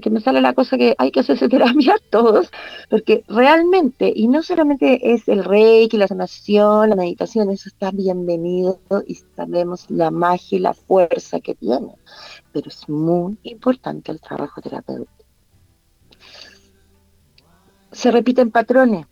que 0.00 0.10
me 0.10 0.20
sale 0.20 0.40
la 0.40 0.54
cosa 0.54 0.78
que 0.78 0.94
hay 0.96 1.10
que 1.10 1.20
hacerse 1.20 1.48
terapia 1.48 1.96
todos, 2.10 2.50
porque 2.88 3.24
realmente, 3.28 4.12
y 4.14 4.26
no 4.26 4.42
solamente 4.42 5.12
es 5.12 5.28
el 5.28 5.44
reiki, 5.44 5.98
la 5.98 6.08
sanación, 6.08 6.90
la 6.90 6.96
meditación, 6.96 7.50
eso 7.50 7.68
está 7.68 7.90
bienvenido 7.90 8.80
y 9.06 9.16
sabemos 9.36 9.90
la 9.90 10.10
magia 10.10 10.56
y 10.56 10.60
la 10.60 10.72
fuerza 10.72 11.40
que 11.40 11.54
tiene, 11.54 11.94
pero 12.52 12.68
es 12.68 12.88
muy 12.88 13.38
importante 13.42 14.12
el 14.12 14.20
trabajo 14.20 14.62
terapéutico. 14.62 15.12
Se 17.92 18.10
repiten 18.10 18.50
patrones. 18.50 19.06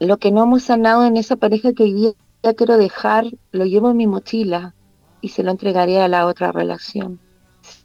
Lo 0.00 0.16
que 0.16 0.32
no 0.32 0.42
hemos 0.42 0.64
sanado 0.64 1.04
en 1.04 1.16
esa 1.16 1.36
pareja 1.36 1.74
que 1.74 1.82
hoy 1.84 2.16
quiero 2.56 2.76
dejar, 2.76 3.26
lo 3.52 3.66
llevo 3.66 3.90
en 3.90 3.98
mi 3.98 4.06
mochila 4.06 4.74
y 5.20 5.28
se 5.28 5.42
lo 5.42 5.50
entregaré 5.50 6.00
a 6.00 6.08
la 6.08 6.26
otra 6.26 6.50
relación, 6.50 7.20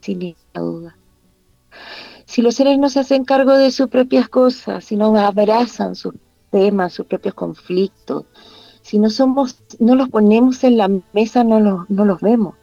sin 0.02 0.20
ninguna 0.20 0.62
duda 0.62 0.97
si 2.28 2.42
los 2.42 2.56
seres 2.56 2.78
no 2.78 2.90
se 2.90 3.00
hacen 3.00 3.24
cargo 3.24 3.54
de 3.54 3.72
sus 3.72 3.88
propias 3.88 4.28
cosas, 4.28 4.84
si 4.84 4.98
no 4.98 5.18
abrazan 5.18 5.96
sus 5.96 6.14
temas, 6.52 6.92
sus 6.92 7.06
propios 7.06 7.34
conflictos, 7.34 8.26
si 8.82 9.00
no 9.00 9.10
somos, 9.10 9.64
no 9.80 9.96
los 9.96 10.10
ponemos 10.10 10.64
en 10.66 10.78
la 10.78 10.90
mesa, 11.14 11.46
no 11.46 11.62
los, 11.62 11.90
no 11.90 12.04
los 12.04 12.20
vemos. 12.20 12.56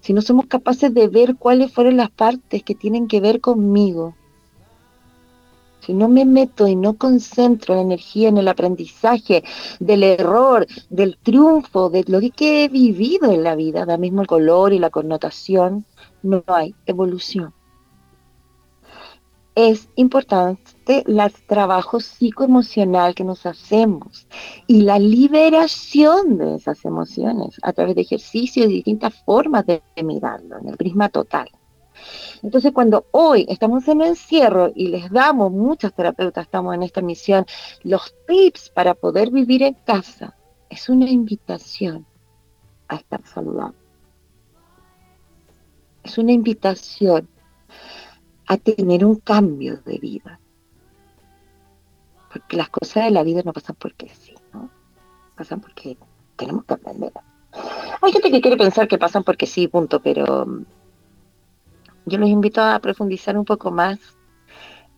Si 0.00 0.14
no 0.14 0.22
somos 0.22 0.46
capaces 0.46 0.92
de 0.92 1.06
ver 1.08 1.36
cuáles 1.36 1.70
fueron 1.70 1.98
las 1.98 2.10
partes 2.10 2.62
que 2.62 2.74
tienen 2.74 3.08
que 3.08 3.20
ver 3.20 3.40
conmigo, 3.42 4.14
si 5.80 5.92
no 5.92 6.08
me 6.08 6.24
meto 6.24 6.66
y 6.66 6.74
no 6.74 6.94
concentro 6.94 7.74
la 7.74 7.82
energía 7.82 8.28
en 8.28 8.38
el 8.38 8.48
aprendizaje 8.48 9.44
del 9.80 10.02
error, 10.02 10.66
del 10.88 11.18
triunfo, 11.22 11.90
de 11.90 12.04
lo 12.06 12.20
que 12.34 12.64
he 12.64 12.68
vivido 12.68 13.30
en 13.30 13.42
la 13.42 13.54
vida, 13.54 13.84
da 13.84 13.98
mismo 13.98 14.22
el 14.22 14.26
color 14.26 14.72
y 14.72 14.78
la 14.78 14.90
connotación, 14.90 15.84
no 16.22 16.42
hay 16.46 16.74
evolución 16.86 17.52
es 19.54 19.88
importante 19.96 21.04
el 21.06 21.32
trabajo 21.46 22.00
psicoemocional 22.00 23.14
que 23.14 23.24
nos 23.24 23.44
hacemos 23.44 24.26
y 24.66 24.82
la 24.82 24.98
liberación 24.98 26.38
de 26.38 26.56
esas 26.56 26.84
emociones 26.84 27.58
a 27.62 27.72
través 27.72 27.94
de 27.94 28.02
ejercicios 28.02 28.66
y 28.66 28.74
distintas 28.74 29.14
formas 29.24 29.66
de, 29.66 29.82
mirarlo 30.02 30.58
en 30.58 30.68
el 30.68 30.76
prisma 30.76 31.08
total. 31.10 31.50
Entonces, 32.42 32.72
cuando 32.72 33.06
hoy 33.12 33.46
estamos 33.48 33.86
en 33.88 34.00
encierro 34.00 34.72
y 34.74 34.88
les 34.88 35.10
damos, 35.10 35.52
muchas 35.52 35.94
terapeutas 35.94 36.46
estamos 36.46 36.74
en 36.74 36.82
esta 36.82 37.02
misión, 37.02 37.44
los 37.82 38.14
tips 38.26 38.70
para 38.70 38.94
poder 38.94 39.30
vivir 39.30 39.62
en 39.62 39.74
casa, 39.74 40.34
es 40.68 40.88
una 40.88 41.08
invitación 41.08 42.06
a 42.88 42.96
estar 42.96 43.24
saludable. 43.26 43.76
Es 46.02 46.18
una 46.18 46.32
invitación 46.32 47.28
a 48.46 48.56
tener 48.56 49.04
un 49.04 49.16
cambio 49.16 49.78
de 49.78 49.98
vida. 49.98 50.40
Porque 52.32 52.56
las 52.56 52.70
cosas 52.70 53.04
de 53.04 53.10
la 53.10 53.22
vida 53.22 53.42
no 53.44 53.52
pasan 53.52 53.76
porque 53.78 54.08
sí, 54.08 54.34
¿no? 54.52 54.70
Pasan 55.36 55.60
porque 55.60 55.96
tenemos 56.36 56.64
que 56.64 56.74
aprender. 56.74 57.12
Hay 58.00 58.12
gente 58.12 58.30
que 58.30 58.40
quiere 58.40 58.56
pensar 58.56 58.88
que 58.88 58.98
pasan 58.98 59.22
porque 59.22 59.46
sí, 59.46 59.68
punto, 59.68 60.00
pero 60.00 60.46
mm, 60.46 60.64
yo 62.06 62.18
los 62.18 62.28
invito 62.28 62.62
a 62.62 62.78
profundizar 62.78 63.36
un 63.36 63.44
poco 63.44 63.70
más, 63.70 63.98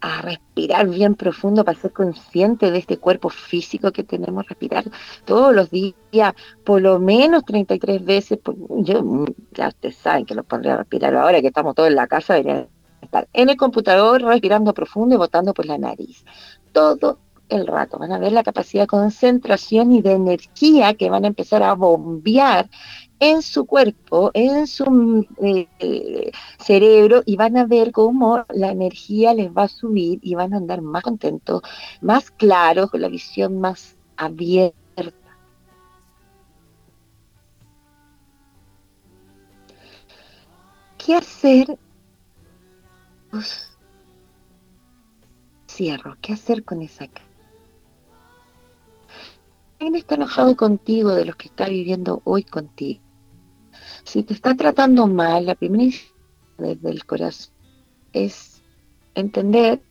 a 0.00 0.22
respirar 0.22 0.88
bien 0.88 1.14
profundo 1.14 1.64
para 1.64 1.78
ser 1.78 1.92
consciente 1.92 2.70
de 2.70 2.78
este 2.78 2.98
cuerpo 2.98 3.30
físico 3.30 3.90
que 3.90 4.04
tenemos, 4.04 4.46
respirar 4.46 4.84
todos 5.24 5.54
los 5.54 5.70
días, 5.70 6.34
por 6.64 6.82
lo 6.82 6.98
menos 6.98 7.44
33 7.44 8.04
veces. 8.04 8.38
yo, 8.78 9.02
mm, 9.02 9.26
ya 9.52 9.68
ustedes 9.68 9.96
saben 9.96 10.26
que 10.26 10.34
lo 10.34 10.44
pondría 10.44 10.74
a 10.74 10.78
respirar 10.78 11.16
ahora 11.16 11.40
que 11.40 11.48
estamos 11.48 11.74
todos 11.74 11.88
en 11.88 11.96
la 11.96 12.06
casa, 12.06 12.34
debería 12.34 12.68
estar 13.04 13.28
en 13.32 13.50
el 13.50 13.56
computador 13.56 14.22
respirando 14.22 14.74
profundo 14.74 15.14
y 15.14 15.18
botando 15.18 15.54
por 15.54 15.66
la 15.66 15.78
nariz. 15.78 16.24
Todo 16.72 17.18
el 17.48 17.66
rato. 17.66 17.98
Van 17.98 18.12
a 18.12 18.18
ver 18.18 18.32
la 18.32 18.42
capacidad 18.42 18.84
de 18.84 18.88
concentración 18.88 19.92
y 19.92 20.02
de 20.02 20.12
energía 20.12 20.94
que 20.94 21.10
van 21.10 21.24
a 21.24 21.28
empezar 21.28 21.62
a 21.62 21.74
bombear 21.74 22.68
en 23.20 23.42
su 23.42 23.64
cuerpo, 23.64 24.30
en 24.34 24.66
su 24.66 25.26
eh, 25.40 26.30
cerebro 26.58 27.22
y 27.24 27.36
van 27.36 27.56
a 27.56 27.66
ver 27.66 27.92
cómo 27.92 28.44
la 28.50 28.70
energía 28.70 29.34
les 29.34 29.50
va 29.50 29.64
a 29.64 29.68
subir 29.68 30.18
y 30.22 30.34
van 30.34 30.52
a 30.52 30.58
andar 30.58 30.82
más 30.82 31.02
contentos, 31.02 31.62
más 32.00 32.30
claros, 32.30 32.90
con 32.90 33.00
la 33.00 33.08
visión 33.08 33.60
más 33.60 33.96
abierta. 34.16 34.74
¿Qué 40.98 41.14
hacer 41.14 41.78
cierro. 45.66 46.16
¿Qué 46.20 46.32
hacer 46.32 46.64
con 46.64 46.82
esa 46.82 47.08
cara? 47.08 47.26
¿Quién 49.78 49.96
está 49.96 50.14
enojado 50.14 50.56
contigo 50.56 51.14
de 51.14 51.24
los 51.24 51.36
que 51.36 51.48
está 51.48 51.68
viviendo 51.68 52.22
hoy 52.24 52.44
contigo? 52.44 53.00
Si 54.04 54.22
te 54.22 54.34
está 54.34 54.54
tratando 54.54 55.06
mal, 55.06 55.46
la 55.46 55.54
primera 55.54 55.96
desde 56.58 56.90
el 56.90 57.04
corazón 57.04 57.52
es 58.12 58.62
entender 59.14 59.82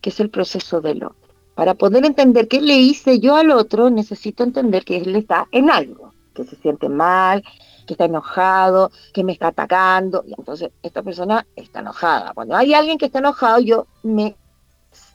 que 0.00 0.10
es 0.10 0.20
el 0.20 0.30
proceso 0.30 0.80
del 0.80 1.04
otro. 1.04 1.16
Para 1.54 1.74
poder 1.74 2.04
entender 2.04 2.48
qué 2.48 2.60
le 2.60 2.78
hice 2.78 3.18
yo 3.18 3.36
al 3.36 3.50
otro, 3.50 3.90
necesito 3.90 4.44
entender 4.44 4.84
que 4.84 4.98
él 4.98 5.16
está 5.16 5.48
en 5.50 5.70
algo, 5.70 6.12
que 6.34 6.44
se 6.44 6.56
siente 6.56 6.88
mal, 6.88 7.42
que 7.88 7.94
está 7.94 8.04
enojado, 8.04 8.92
que 9.12 9.24
me 9.24 9.32
está 9.32 9.48
atacando. 9.48 10.22
Y 10.26 10.34
entonces 10.38 10.70
esta 10.82 11.02
persona 11.02 11.44
está 11.56 11.80
enojada. 11.80 12.32
Cuando 12.34 12.54
hay 12.54 12.74
alguien 12.74 12.98
que 12.98 13.06
está 13.06 13.18
enojado, 13.18 13.58
yo 13.58 13.86
me 14.02 14.36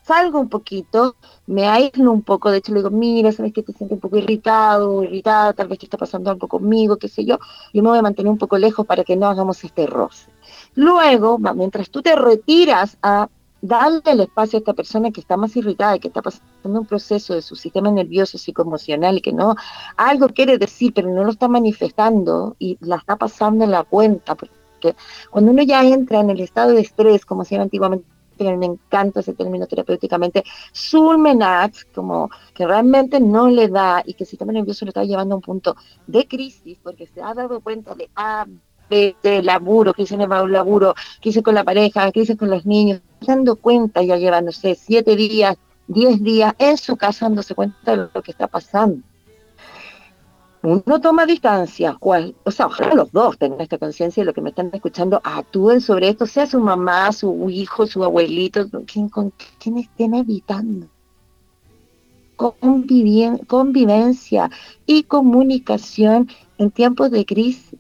salgo 0.03 0.39
un 0.39 0.49
poquito, 0.49 1.15
me 1.47 1.67
aíslo 1.67 2.11
un 2.11 2.23
poco, 2.23 2.51
de 2.51 2.57
hecho 2.57 2.73
le 2.73 2.79
digo, 2.79 2.89
mira, 2.89 3.31
sabes 3.31 3.53
que 3.53 3.63
te 3.63 3.71
sientes 3.71 3.95
un 3.95 4.01
poco 4.01 4.17
irritado, 4.17 5.01
irritada, 5.03 5.53
tal 5.53 5.69
vez 5.69 5.79
te 5.79 5.85
está 5.85 5.97
pasando 5.97 6.29
algo 6.29 6.47
conmigo, 6.49 6.97
qué 6.97 7.07
sé 7.07 7.23
yo, 7.23 7.39
yo 7.73 7.83
me 7.83 7.89
voy 7.89 7.99
a 7.99 8.01
mantener 8.01 8.29
un 8.29 8.37
poco 8.37 8.57
lejos 8.57 8.85
para 8.85 9.05
que 9.05 9.15
no 9.15 9.27
hagamos 9.27 9.63
este 9.63 9.87
roce. 9.87 10.29
Luego, 10.75 11.37
mientras 11.37 11.89
tú 11.89 12.01
te 12.01 12.15
retiras 12.15 12.97
a 13.01 13.29
darle 13.63 14.01
el 14.05 14.19
espacio 14.19 14.57
a 14.57 14.59
esta 14.59 14.73
persona 14.73 15.09
que 15.09 15.21
está 15.21 15.37
más 15.37 15.55
irritada, 15.55 15.97
que 15.97 16.09
está 16.09 16.21
pasando 16.21 16.81
un 16.81 16.85
proceso 16.85 17.33
de 17.33 17.41
su 17.41 17.55
sistema 17.55 17.89
nervioso 17.89 18.37
psicoemocional, 18.37 19.21
que 19.21 19.31
no, 19.31 19.55
algo 19.95 20.27
quiere 20.27 20.57
decir, 20.57 20.93
pero 20.93 21.09
no 21.09 21.23
lo 21.23 21.31
está 21.31 21.47
manifestando 21.47 22.57
y 22.59 22.77
la 22.81 22.97
está 22.97 23.15
pasando 23.15 23.63
en 23.63 23.71
la 23.71 23.83
cuenta, 23.83 24.35
porque 24.35 24.95
cuando 25.31 25.51
uno 25.51 25.63
ya 25.63 25.81
entra 25.81 26.19
en 26.19 26.29
el 26.31 26.41
estado 26.41 26.73
de 26.73 26.81
estrés, 26.81 27.25
como 27.25 27.45
se 27.45 27.55
llama 27.55 27.63
antiguamente, 27.63 28.05
me 28.37 28.65
encanta 28.65 29.21
ese 29.21 29.33
término 29.33 29.65
terapéuticamente, 29.65 30.43
sulmenat, 30.73 31.73
como 31.95 32.29
que 32.53 32.67
realmente 32.67 33.21
no 33.21 33.47
le 33.47 33.69
da 33.69 34.03
y 34.05 34.13
que 34.13 34.25
el 34.25 34.29
sistema 34.29 34.51
nervioso 34.51 34.83
lo 34.83 34.89
está 34.89 35.05
llevando 35.05 35.35
a 35.35 35.37
un 35.37 35.41
punto 35.41 35.77
de 36.05 36.27
crisis, 36.27 36.77
porque 36.83 37.07
se 37.07 37.21
ha 37.21 37.33
dado 37.33 37.61
cuenta 37.61 37.95
de, 37.95 38.09
ah, 38.17 38.45
de, 38.89 39.41
laburo, 39.43 39.93
crisis 39.93 40.13
en 40.13 40.21
el 40.21 40.51
laburo, 40.51 40.93
crisis 41.21 41.41
con 41.41 41.55
la 41.55 41.63
pareja, 41.63 42.11
crisis 42.11 42.37
con 42.37 42.49
los 42.49 42.65
niños, 42.65 43.01
dando 43.25 43.55
cuenta, 43.55 44.03
ya 44.03 44.17
llevan, 44.17 44.45
no 44.45 44.51
sé, 44.51 44.75
siete 44.75 45.15
días, 45.15 45.57
diez 45.87 46.21
días 46.21 46.53
en 46.59 46.77
su 46.77 46.95
casa 46.95 47.25
dándose 47.25 47.55
cuenta 47.55 47.91
de 47.91 48.09
lo 48.13 48.21
que 48.21 48.31
está 48.31 48.47
pasando. 48.47 49.01
Uno 50.61 51.01
toma 51.01 51.25
distancia, 51.25 51.97
o 51.99 52.51
sea, 52.51 52.67
ojalá 52.67 52.95
los 52.95 53.11
dos 53.11 53.37
tengan 53.37 53.59
esta 53.59 53.77
conciencia 53.77 54.21
de 54.21 54.25
lo 54.25 54.33
que 54.33 54.39
me 54.39 54.51
están 54.51 54.69
escuchando, 54.71 55.19
actúen 55.21 55.81
sobre 55.81 56.07
esto, 56.07 56.25
sea 56.25 56.47
su 56.47 56.61
mamá, 56.61 57.11
su 57.11 57.49
hijo, 57.49 57.85
su 57.85 58.01
abuelito, 58.01 58.69
quien, 58.85 59.09
con 59.09 59.33
quien 59.59 59.79
estén 59.79 60.13
evitando. 60.13 60.87
convivencia 62.37 64.49
y 64.85 65.03
comunicación 65.03 66.29
en 66.57 66.71
tiempos 66.71 67.11
de 67.11 67.25
crisis 67.25 67.77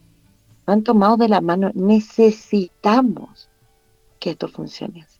han 0.65 0.83
tomado 0.83 1.17
de 1.17 1.29
la 1.29 1.41
mano. 1.41 1.71
Necesitamos 1.73 3.49
que 4.19 4.31
esto 4.31 4.47
funcione 4.47 5.03
así. 5.03 5.19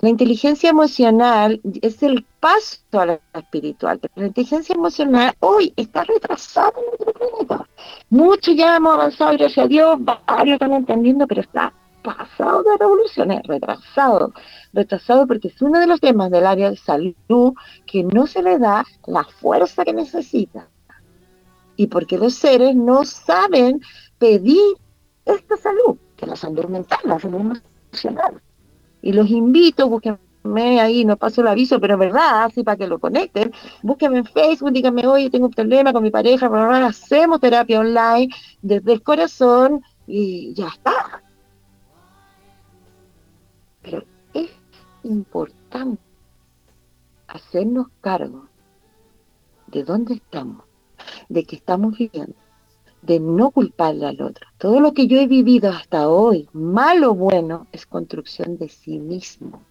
La 0.00 0.08
inteligencia 0.08 0.70
emocional 0.70 1.60
es 1.82 2.02
el 2.02 2.24
paso 2.40 2.80
a 2.92 3.04
la 3.04 3.20
espiritual, 3.34 3.98
pero 3.98 4.14
la 4.16 4.28
inteligencia 4.28 4.74
emocional 4.74 5.34
hoy 5.40 5.74
está 5.76 6.04
retrasada 6.04 6.72
en 6.78 6.86
nuestro 6.86 7.12
planeta. 7.12 7.68
Mucho 8.08 8.52
ya 8.52 8.76
hemos 8.76 8.94
avanzado, 8.94 9.32
gracias 9.36 9.66
a 9.66 9.68
Dios, 9.68 9.98
varios 10.02 10.54
están 10.54 10.72
entendiendo, 10.72 11.26
pero 11.26 11.42
está 11.42 11.74
pasado 12.02 12.62
de 12.62 12.78
revoluciones, 12.78 13.42
retrasado, 13.44 14.32
retrasado 14.72 15.26
porque 15.26 15.48
es 15.48 15.60
uno 15.60 15.78
de 15.78 15.86
los 15.86 16.00
temas 16.00 16.30
del 16.30 16.46
área 16.46 16.70
de 16.70 16.76
salud 16.76 17.52
que 17.84 18.02
no 18.02 18.26
se 18.26 18.42
le 18.42 18.58
da 18.58 18.86
la 19.06 19.24
fuerza 19.24 19.84
que 19.84 19.92
necesita 19.92 20.66
y 21.80 21.86
porque 21.86 22.18
los 22.18 22.34
seres 22.34 22.76
no 22.76 23.06
saben 23.06 23.80
pedir 24.18 24.76
esta 25.24 25.56
salud, 25.56 25.96
que 26.14 26.26
la 26.26 26.36
salud 26.36 26.66
mental, 26.66 26.98
la 27.04 27.18
salud 27.18 27.40
emocional. 27.40 28.42
Y 29.00 29.14
los 29.14 29.30
invito, 29.30 29.88
búsquenme 29.88 30.78
ahí, 30.78 31.06
no 31.06 31.16
paso 31.16 31.40
el 31.40 31.48
aviso, 31.48 31.80
pero 31.80 31.94
es 31.94 32.00
verdad, 32.00 32.44
así 32.44 32.62
para 32.62 32.76
que 32.76 32.86
lo 32.86 32.98
conecten, 32.98 33.54
búsquenme 33.82 34.18
en 34.18 34.26
Facebook, 34.26 34.72
díganme, 34.72 35.06
oye, 35.06 35.30
tengo 35.30 35.46
un 35.46 35.52
problema 35.52 35.90
con 35.94 36.02
mi 36.02 36.10
pareja, 36.10 36.50
hacemos 36.86 37.40
terapia 37.40 37.80
online 37.80 38.28
desde 38.60 38.92
el 38.92 39.02
corazón 39.02 39.82
y 40.06 40.52
ya 40.52 40.68
está. 40.68 41.22
Pero 43.80 44.04
es 44.34 44.50
importante 45.02 46.02
hacernos 47.26 47.86
cargo 48.02 48.48
de 49.68 49.82
dónde 49.82 50.12
estamos, 50.12 50.64
de 51.28 51.44
qué 51.44 51.56
estamos 51.56 51.96
viviendo, 51.96 52.34
de 53.02 53.20
no 53.20 53.50
culparle 53.50 54.06
al 54.06 54.22
otro. 54.22 54.46
Todo 54.58 54.80
lo 54.80 54.92
que 54.92 55.06
yo 55.06 55.18
he 55.18 55.26
vivido 55.26 55.70
hasta 55.70 56.08
hoy, 56.08 56.48
malo 56.52 57.12
o 57.12 57.14
bueno, 57.14 57.66
es 57.72 57.86
construcción 57.86 58.58
de 58.58 58.68
sí 58.68 58.98
mismo. 58.98 59.62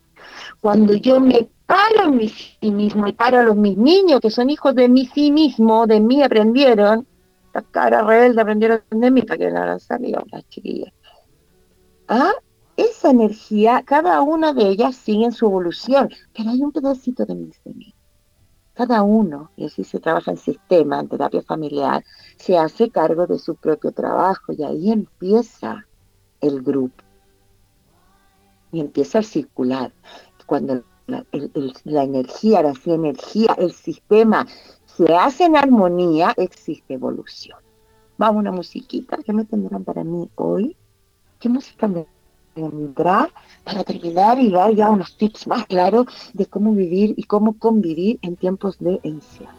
Cuando 0.62 0.94
yo 0.94 1.20
me 1.20 1.50
paro 1.66 2.06
en 2.06 2.18
mi 2.18 2.30
sí 2.30 2.72
mismo 2.72 3.08
y 3.08 3.14
paro 3.14 3.40
a 3.40 3.44
los 3.44 3.56
mis 3.56 3.78
niños, 3.78 4.20
que 4.20 4.32
son 4.32 4.50
hijos 4.50 4.76
de 4.76 4.90
mi 4.90 5.06
sí 5.06 5.32
mismo, 5.32 5.88
de 5.88 6.00
mí 6.00 6.22
aprendieron, 6.22 7.08
las 7.54 7.66
caras 7.72 8.06
rebeldes 8.06 8.38
aprendieron 8.38 8.82
de 8.90 9.12
mí 9.12 9.22
para 9.22 9.38
que 9.38 9.52
no 9.52 9.60
hagan 9.60 9.80
salido 9.80 10.24
las 10.32 10.48
chiquillas. 10.50 10.94
Ah, 12.08 12.34
esa 12.76 13.12
energía, 13.12 13.84
cada 13.86 14.22
una 14.22 14.54
de 14.54 14.70
ellas 14.70 14.96
sigue 14.96 15.26
en 15.26 15.32
su 15.32 15.46
evolución, 15.46 16.10
pero 16.36 16.50
hay 16.50 16.62
un 16.62 16.72
pedacito 16.72 17.26
de 17.26 17.36
mí, 17.36 17.52
de. 17.66 17.94
Cada 18.80 19.04
uno, 19.04 19.52
y 19.58 19.66
así 19.66 19.84
se 19.84 20.00
trabaja 20.00 20.32
en 20.32 20.38
sistema, 20.38 21.02
en 21.02 21.10
terapia 21.10 21.42
familiar, 21.42 22.02
se 22.38 22.58
hace 22.58 22.90
cargo 22.90 23.28
de 23.28 23.38
su 23.38 23.56
propio 23.56 23.92
trabajo 23.92 24.54
y 24.54 24.64
ahí 24.64 24.90
empieza 24.90 25.86
el 26.40 26.62
grupo. 26.62 27.04
Y 28.72 28.80
empieza 28.80 29.20
a 29.20 29.24
circular. 29.24 29.92
Cuando 30.46 30.82
la, 31.08 31.26
energía, 31.34 32.62
la 32.62 32.74
energía, 32.94 33.54
el 33.58 33.74
sistema 33.74 34.48
se 34.86 35.14
hace 35.14 35.44
en 35.44 35.58
armonía, 35.58 36.34
existe 36.38 36.94
evolución. 36.94 37.60
Vamos 38.18 38.38
a 38.38 38.40
una 38.40 38.52
musiquita. 38.54 39.18
¿Qué 39.18 39.34
me 39.34 39.44
tendrán 39.44 39.84
para 39.84 40.06
mí 40.06 40.30
hoy? 40.36 40.78
¿Qué 41.38 41.50
música 41.50 41.86
me 41.90 42.08
tendrá 42.60 43.30
para 43.64 43.84
terminar 43.84 44.40
y 44.40 44.52
dar 44.52 44.74
ya 44.74 44.90
unos 44.90 45.16
tips 45.18 45.48
más 45.48 45.66
claros 45.68 46.06
de 46.34 46.46
cómo 46.46 46.74
vivir 46.74 47.14
y 47.18 47.24
cómo 47.24 47.58
convivir 47.58 48.20
en 48.22 48.36
tiempos 48.36 48.78
de 48.80 49.00
encierro? 49.04 49.59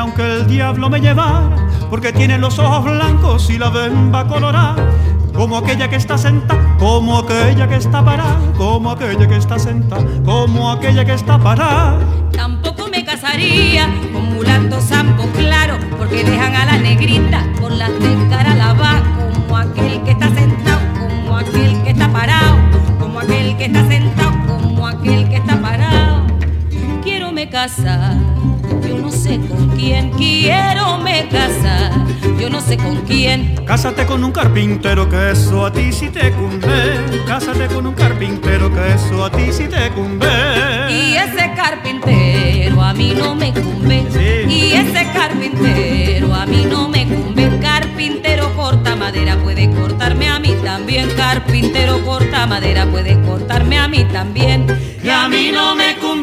Aunque 0.00 0.22
el 0.22 0.46
diablo 0.46 0.88
me 0.88 0.98
llevara, 0.98 1.50
porque 1.90 2.10
tiene 2.10 2.38
los 2.38 2.58
ojos 2.58 2.84
blancos 2.84 3.50
y 3.50 3.58
la 3.58 3.68
bemba 3.68 4.26
colorada, 4.26 4.76
como 5.34 5.58
aquella 5.58 5.90
que 5.90 5.96
está 5.96 6.16
sentada, 6.16 6.76
como 6.78 7.18
aquella 7.18 7.68
que 7.68 7.76
está 7.76 8.02
parada, 8.02 8.38
como 8.56 8.90
aquella 8.90 9.28
que 9.28 9.36
está 9.36 9.58
sentada, 9.58 10.02
como 10.24 10.70
aquella 10.70 11.04
que 11.04 11.12
está 11.12 11.38
parada. 11.38 11.98
Tampoco 12.32 12.88
me 12.88 13.04
casaría 13.04 13.90
con 14.10 14.32
mulato 14.32 14.80
sampo 14.80 15.24
claro, 15.36 15.76
porque 15.98 16.24
dejan 16.24 16.54
a 16.54 16.64
la 16.64 16.78
negrita 16.78 17.44
por 17.60 17.70
las 17.70 17.92
de 18.00 18.16
cara 18.30 18.54
lava, 18.54 19.02
como 19.18 19.58
aquel 19.58 20.02
que 20.02 20.12
está 20.12 20.34
sentado, 20.34 20.80
como 20.98 21.36
aquel 21.36 21.82
que 21.82 21.90
está 21.90 22.08
parado, 22.10 22.56
como 22.98 23.20
aquel 23.20 23.54
que 23.58 23.66
está 23.66 23.86
sentado, 23.86 24.32
como 24.46 24.86
aquel 24.86 25.28
que 25.28 25.36
está 25.36 25.60
parado. 25.60 26.26
Quiero 27.02 27.32
me 27.32 27.50
casar 27.50 28.16
yo 28.90 28.98
no 28.98 29.12
sé 29.12 29.38
con 29.48 29.68
quién 29.76 30.10
quiero 30.10 30.98
me 30.98 31.28
casar, 31.28 31.92
yo 32.40 32.50
no 32.50 32.60
sé 32.60 32.76
con 32.76 32.96
quién. 33.02 33.54
Cásate 33.64 34.04
con 34.04 34.24
un 34.24 34.32
carpintero 34.32 35.08
que 35.08 35.30
eso 35.30 35.64
a 35.64 35.72
ti 35.72 35.92
sí 35.92 36.08
te 36.08 36.32
cumbe. 36.32 37.22
Cásate 37.24 37.68
con 37.68 37.86
un 37.86 37.94
carpintero 37.94 38.68
que 38.74 38.94
eso 38.94 39.24
a 39.24 39.30
ti 39.30 39.52
sí 39.52 39.68
te 39.68 39.90
cumbe. 39.90 40.26
Y 40.90 41.14
ese 41.14 41.52
carpintero 41.54 42.82
a 42.82 42.92
mí 42.92 43.14
no 43.16 43.36
me 43.36 43.52
cumbe. 43.52 44.04
Y 44.48 44.72
ese 44.72 45.06
carpintero 45.12 46.34
a 46.34 46.44
mí 46.46 46.66
no 46.68 46.88
me 46.88 47.06
cumbe. 47.06 47.48
Carpintero 47.60 48.52
corta 48.56 48.96
madera 48.96 49.36
puede 49.36 49.70
cortarme 49.70 50.28
a 50.28 50.40
mí 50.40 50.56
también. 50.64 51.08
Carpintero 51.16 52.04
corta 52.04 52.44
madera 52.48 52.86
puede 52.86 53.20
cortarme 53.22 53.78
a 53.78 53.86
mí 53.86 54.04
también. 54.12 54.66
Y 55.02 55.08
a 55.08 55.28
mí 55.28 55.50
no 55.50 55.74
me 55.74 55.96
cumbe, 55.96 56.19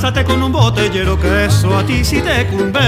Cásate 0.00 0.22
con 0.22 0.40
un 0.44 0.52
botellero 0.52 1.18
que 1.18 1.46
eso 1.46 1.76
a 1.76 1.84
ti 1.84 2.04
sí 2.04 2.22
te 2.22 2.46
cumbe. 2.46 2.78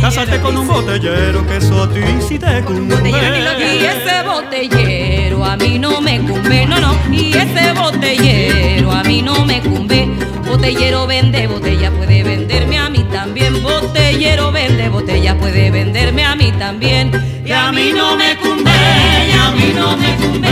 Cásate 0.00 0.40
con 0.40 0.56
un 0.56 0.68
botellero 0.68 1.44
que 1.44 1.56
eso 1.56 1.82
a 1.82 1.88
ti 1.88 2.00
sí 2.28 2.38
te 2.38 2.62
cumbe. 2.62 2.94
Y 3.10 3.84
ese 3.84 4.22
botellero 4.24 5.44
a 5.44 5.56
mí 5.56 5.80
no 5.80 6.00
me 6.00 6.20
cumbe, 6.20 6.64
no, 6.66 6.78
no. 6.78 6.96
Y 7.10 7.36
ese 7.36 7.72
botellero 7.72 8.92
a 8.92 9.02
mí 9.02 9.22
no 9.22 9.44
me 9.44 9.60
cumbe. 9.60 10.08
Botellero 10.46 11.08
vende 11.08 11.48
botella, 11.48 11.90
puede 11.90 12.22
venderme 12.22 12.78
a 12.78 12.88
mí 12.88 13.02
también. 13.10 13.60
Botellero 13.60 14.52
vende 14.52 14.88
botella, 14.88 15.36
puede 15.36 15.68
venderme 15.72 16.24
a 16.24 16.36
mí 16.36 16.52
también. 16.52 17.10
Y 17.44 17.50
a 17.50 17.72
mí 17.72 17.90
no 17.92 18.16
me 18.16 18.36
cumbe, 18.36 18.70
y 18.70 19.32
a 19.32 19.50
mí 19.50 19.72
no 19.74 19.96
me 19.96 20.14
cumbe, 20.14 20.48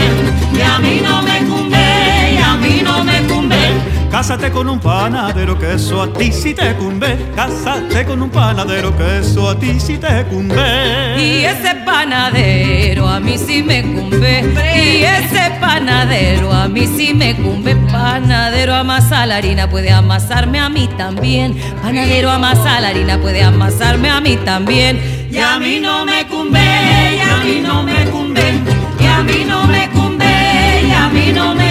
y 0.57 0.61
a 0.61 0.77
mí 0.79 1.01
no 1.01 1.21
me 1.21 1.30
Cásate 4.21 4.51
con 4.51 4.69
un 4.69 4.79
panadero 4.79 5.57
que 5.57 5.73
eso 5.73 5.99
a 5.99 6.13
ti 6.13 6.31
sí 6.31 6.53
te 6.53 6.75
cumbe. 6.75 7.17
Cásate 7.35 8.05
con 8.05 8.21
un 8.21 8.29
panadero 8.29 8.95
que 8.95 9.17
eso 9.17 9.49
a 9.49 9.57
ti 9.57 9.79
sí 9.79 9.97
te 9.97 10.23
cumbe. 10.25 11.19
Y 11.19 11.43
ese 11.43 11.73
panadero 11.83 13.07
a 13.07 13.19
mí 13.19 13.39
sí 13.39 13.63
me 13.63 13.81
cumbe. 13.81 14.41
Y 14.75 15.01
ese 15.01 15.53
panadero 15.59 16.53
a 16.53 16.67
mí 16.67 16.85
sí 16.85 17.15
me 17.15 17.35
cumbe. 17.35 17.75
Panadero 17.91 18.75
amasa 18.75 19.25
la 19.25 19.37
harina 19.37 19.67
puede 19.67 19.89
amasarme 19.89 20.59
a 20.59 20.69
mí 20.69 20.87
también. 20.95 21.59
Panadero 21.81 22.29
amasa 22.29 22.79
la 22.79 22.89
harina 22.89 23.17
puede 23.17 23.41
amasarme 23.41 24.11
a 24.11 24.21
mí 24.21 24.37
también. 24.45 25.01
Y 25.31 25.39
a 25.39 25.57
mí 25.57 25.79
no 25.79 26.05
me 26.05 26.27
cumbe, 26.27 26.59
y 26.61 27.21
a 27.21 27.37
mí 27.43 27.59
no 27.59 27.81
me 27.81 28.05
cumbe, 28.11 28.53
y 28.99 29.05
a 29.07 29.23
mí 29.23 29.45
no 29.47 29.65
me 29.65 29.89
cumbe, 29.89 30.83
y 30.87 30.91
a 30.91 31.09
mí 31.09 31.31
no 31.33 31.55
me 31.55 31.70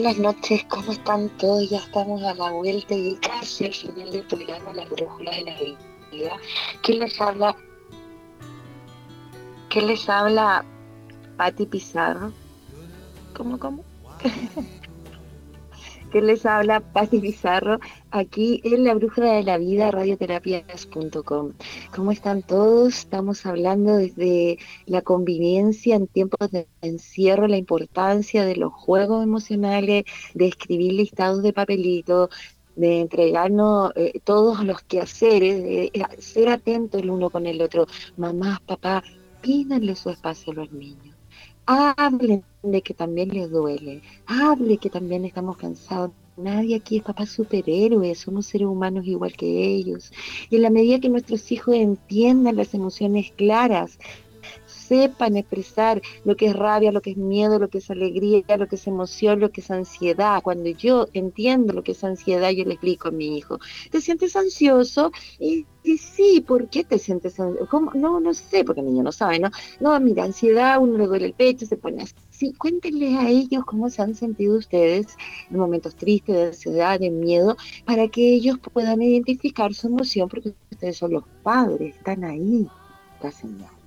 Buenas 0.00 0.18
noches, 0.18 0.64
¿cómo 0.64 0.92
están 0.92 1.28
todos? 1.36 1.68
Ya 1.68 1.76
estamos 1.76 2.22
a 2.22 2.32
la 2.32 2.50
vuelta 2.52 2.94
y 2.94 3.16
casi 3.16 3.66
al 3.66 3.74
final 3.74 4.10
del 4.10 4.22
programa 4.22 4.72
La 4.72 4.86
Brújula 4.86 5.30
de 5.30 5.42
la 5.42 5.54
Vida. 6.10 6.36
¿Quién 6.80 7.00
les 7.00 7.20
habla? 7.20 7.54
¿Qué 9.68 9.82
les 9.82 10.08
habla 10.08 10.64
Patti 11.36 11.66
Pizarro? 11.66 12.32
¿Cómo, 13.36 13.58
cómo? 13.58 13.84
¿Qué 16.10 16.20
les 16.20 16.44
habla 16.44 16.80
Patti 16.80 17.20
Pizarro? 17.20 17.78
Aquí 18.10 18.60
en 18.64 18.82
La 18.82 18.94
Brújula 18.94 19.34
de 19.34 19.44
la 19.44 19.58
Vida, 19.58 19.92
radioterapias.com. 19.92 21.52
¿Cómo 21.94 22.10
están 22.10 22.42
todos? 22.42 22.98
Estamos 22.98 23.46
hablando 23.46 23.96
desde 23.96 24.58
la 24.86 25.02
convivencia 25.02 25.94
en 25.94 26.08
tiempos 26.08 26.50
de 26.50 26.66
encierro, 26.82 27.46
la 27.46 27.58
importancia 27.58 28.44
de 28.44 28.56
los 28.56 28.72
juegos 28.72 29.22
emocionales, 29.22 30.04
de 30.34 30.46
escribir 30.48 30.94
listados 30.94 31.44
de 31.44 31.52
papelitos, 31.52 32.30
de 32.74 33.02
entregarnos 33.02 33.92
eh, 33.94 34.20
todos 34.24 34.64
los 34.64 34.82
quehaceres, 34.82 35.62
de 35.62 36.06
ser 36.18 36.48
atentos 36.48 37.00
el 37.00 37.10
uno 37.10 37.30
con 37.30 37.46
el 37.46 37.62
otro. 37.62 37.86
Mamás, 38.16 38.58
papá, 38.62 39.04
pídanle 39.42 39.94
su 39.94 40.10
espacio 40.10 40.52
a 40.52 40.56
los 40.56 40.72
niños. 40.72 41.16
Hablen 41.66 42.42
de 42.62 42.82
que 42.82 42.94
también 42.94 43.30
les 43.30 43.50
duele. 43.50 44.02
Hable 44.26 44.78
que 44.78 44.90
también 44.90 45.24
estamos 45.24 45.56
cansados. 45.56 46.12
Nadie 46.36 46.76
aquí 46.76 46.98
es 46.98 47.02
papá 47.02 47.26
superhéroe, 47.26 48.14
somos 48.14 48.46
seres 48.46 48.68
humanos 48.68 49.06
igual 49.06 49.32
que 49.32 49.66
ellos. 49.66 50.10
Y 50.48 50.56
en 50.56 50.62
la 50.62 50.70
medida 50.70 51.00
que 51.00 51.08
nuestros 51.08 51.50
hijos 51.52 51.74
entiendan 51.74 52.56
las 52.56 52.72
emociones 52.72 53.32
claras, 53.32 53.98
sepan 54.90 55.36
expresar 55.36 56.02
lo 56.24 56.34
que 56.34 56.46
es 56.46 56.56
rabia, 56.56 56.90
lo 56.90 57.00
que 57.00 57.12
es 57.12 57.16
miedo, 57.16 57.60
lo 57.60 57.68
que 57.68 57.78
es 57.78 57.88
alegría, 57.92 58.42
lo 58.58 58.66
que 58.66 58.74
es 58.74 58.88
emoción, 58.88 59.38
lo 59.38 59.52
que 59.52 59.60
es 59.60 59.70
ansiedad. 59.70 60.42
Cuando 60.42 60.68
yo 60.70 61.06
entiendo 61.12 61.72
lo 61.72 61.84
que 61.84 61.92
es 61.92 62.02
ansiedad, 62.02 62.50
yo 62.50 62.64
le 62.64 62.72
explico 62.72 63.06
a 63.06 63.12
mi 63.12 63.38
hijo, 63.38 63.60
¿te 63.92 64.00
sientes 64.00 64.34
ansioso? 64.34 65.12
Y, 65.38 65.64
sí, 65.96 66.44
¿por 66.44 66.68
qué 66.68 66.82
te 66.82 66.98
sientes 66.98 67.38
ansioso? 67.38 67.92
No, 67.94 68.18
no 68.18 68.34
sé, 68.34 68.64
porque 68.64 68.80
el 68.80 68.86
niño 68.86 69.04
no 69.04 69.12
sabe, 69.12 69.38
¿no? 69.38 69.50
No, 69.78 69.98
mira, 70.00 70.24
ansiedad, 70.24 70.80
uno 70.80 70.98
le 70.98 71.06
duele 71.06 71.26
el 71.26 71.34
pecho, 71.34 71.66
se 71.66 71.76
pone 71.76 72.02
así. 72.02 72.52
Cuéntenle 72.54 73.16
a 73.16 73.28
ellos 73.28 73.64
cómo 73.64 73.90
se 73.90 74.02
han 74.02 74.16
sentido 74.16 74.58
ustedes 74.58 75.06
en 75.50 75.56
momentos 75.56 75.94
tristes, 75.94 76.34
de 76.34 76.46
ansiedad, 76.46 76.98
de 76.98 77.10
miedo, 77.10 77.56
para 77.84 78.08
que 78.08 78.34
ellos 78.34 78.58
puedan 78.72 79.00
identificar 79.02 79.72
su 79.72 79.86
emoción, 79.86 80.28
porque 80.28 80.52
ustedes 80.72 80.96
son 80.96 81.12
los 81.12 81.22
padres, 81.44 81.94
están 81.94 82.24
ahí, 82.24 82.66
la 83.22 83.30
señal. 83.30 83.79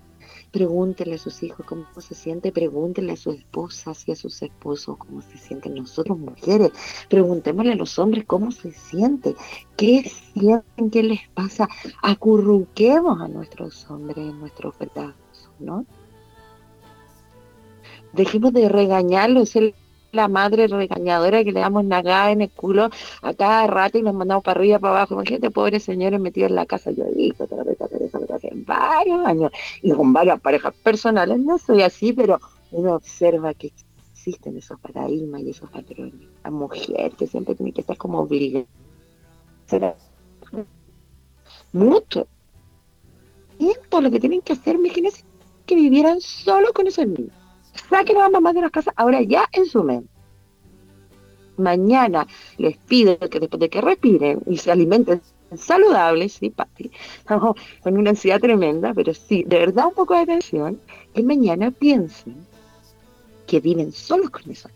Pregúntele 0.54 1.16
a 1.16 1.18
sus 1.18 1.42
hijos 1.42 1.66
cómo 1.66 1.88
se 1.98 2.14
siente, 2.14 2.52
pregúntele 2.52 3.14
a 3.14 3.16
sus 3.16 3.38
esposas 3.38 4.08
y 4.08 4.12
a 4.12 4.16
sus 4.16 4.40
esposos 4.44 4.98
cómo 4.98 5.20
se 5.24 5.40
sienten. 5.40 5.74
Nosotros 5.74 6.20
mujeres, 6.20 6.72
preguntémosle 7.10 7.72
a 7.72 7.76
los 7.76 7.98
hombres 7.98 8.26
cómo 8.26 8.52
se 8.52 8.72
siente, 8.72 9.34
qué 9.76 10.04
sienten, 10.34 10.92
qué 10.92 11.02
les 11.02 11.28
pasa. 11.34 11.68
Acurruquemos 12.04 13.20
a 13.20 13.28
nuestros 13.28 13.90
hombres 13.90 14.18
en 14.18 14.40
nuestros 14.40 14.78
brazos, 14.78 15.50
¿no? 15.58 15.88
Dejemos 18.14 18.54
de 18.54 18.70
regañarlos, 18.70 19.56
el 19.56 19.74
la 20.14 20.28
madre 20.28 20.68
regañadora 20.68 21.44
que 21.44 21.52
le 21.52 21.60
damos 21.60 21.84
nagada 21.86 22.32
en 22.32 22.42
el 22.42 22.52
culo 22.52 22.90
a 23.22 23.34
cada 23.34 23.68
rato 23.68 23.98
y 23.98 24.04
nos 24.04 24.14
mandamos 24.14 24.44
para 24.44 24.60
arriba, 24.60 24.80
para 24.80 24.98
abajo. 24.98 25.16
Imagínate, 25.16 25.52
pobre 25.52 25.80
señores 25.80 26.20
metidos 26.20 26.52
en 26.52 26.56
la 26.56 26.66
casa. 26.66 26.92
Yo 26.92 27.04
he 27.06 27.14
visto 27.14 27.48
hace 28.34 28.52
varios 28.54 29.26
años 29.26 29.52
y 29.82 29.92
con 29.92 30.14
varias 30.14 30.40
parejas 30.40 30.74
personales. 30.76 31.40
No 31.40 31.58
soy 31.58 31.82
así, 31.82 32.14
pero 32.14 32.40
uno 32.72 32.94
observa 32.94 33.54
que 33.54 33.74
existen 34.12 34.58
esos 34.58 34.80
paradigmas 34.80 35.42
y 35.42 35.50
esos 35.50 35.70
patrones. 35.70 36.14
La 36.44 36.52
mujer 36.52 37.12
que 37.18 37.28
siempre 37.28 37.56
tiene 37.56 37.74
que 37.74 37.82
estar 37.82 37.98
como 37.98 38.20
obligada. 38.20 38.66
Mucho. 41.74 42.28
Tiempo 43.58 44.02
lo 44.02 44.12
que 44.12 44.20
tienen 44.20 44.42
que 44.42 44.54
hacer, 44.54 44.76
imagínense 44.76 45.24
que 45.66 45.76
vivieran 45.76 46.22
solo 46.22 46.74
con 46.74 46.86
esos 46.86 47.08
niños 47.08 47.43
saquen 47.90 48.18
a 48.18 48.22
las 48.22 48.32
mamás 48.32 48.54
de 48.56 48.62
las 48.62 48.72
casas 48.72 48.94
ahora 48.98 49.22
ya 49.22 49.48
en 49.52 49.66
su 49.66 49.84
mente. 49.84 50.10
Mañana 51.58 52.28
les 52.58 52.78
pido 52.78 53.18
que 53.18 53.40
después 53.40 53.60
de 53.60 53.70
que 53.70 53.82
respiren 53.82 54.42
y 54.48 54.58
se 54.58 54.72
alimenten 54.72 55.22
saludables, 55.56 56.34
sí, 56.34 56.50
Pati, 56.50 56.92
con 57.84 57.98
una 57.98 58.12
ansiedad 58.12 58.40
tremenda, 58.40 58.94
pero 58.94 59.14
sí, 59.14 59.44
de 59.46 59.60
verdad 59.60 59.88
un 59.88 59.94
poco 59.94 60.16
de 60.16 60.22
atención, 60.22 60.80
que 61.14 61.24
mañana 61.24 61.72
piensen 61.72 62.36
que 63.46 63.60
viven 63.60 63.92
solos 63.92 64.30
con 64.30 64.50
eso. 64.50 64.70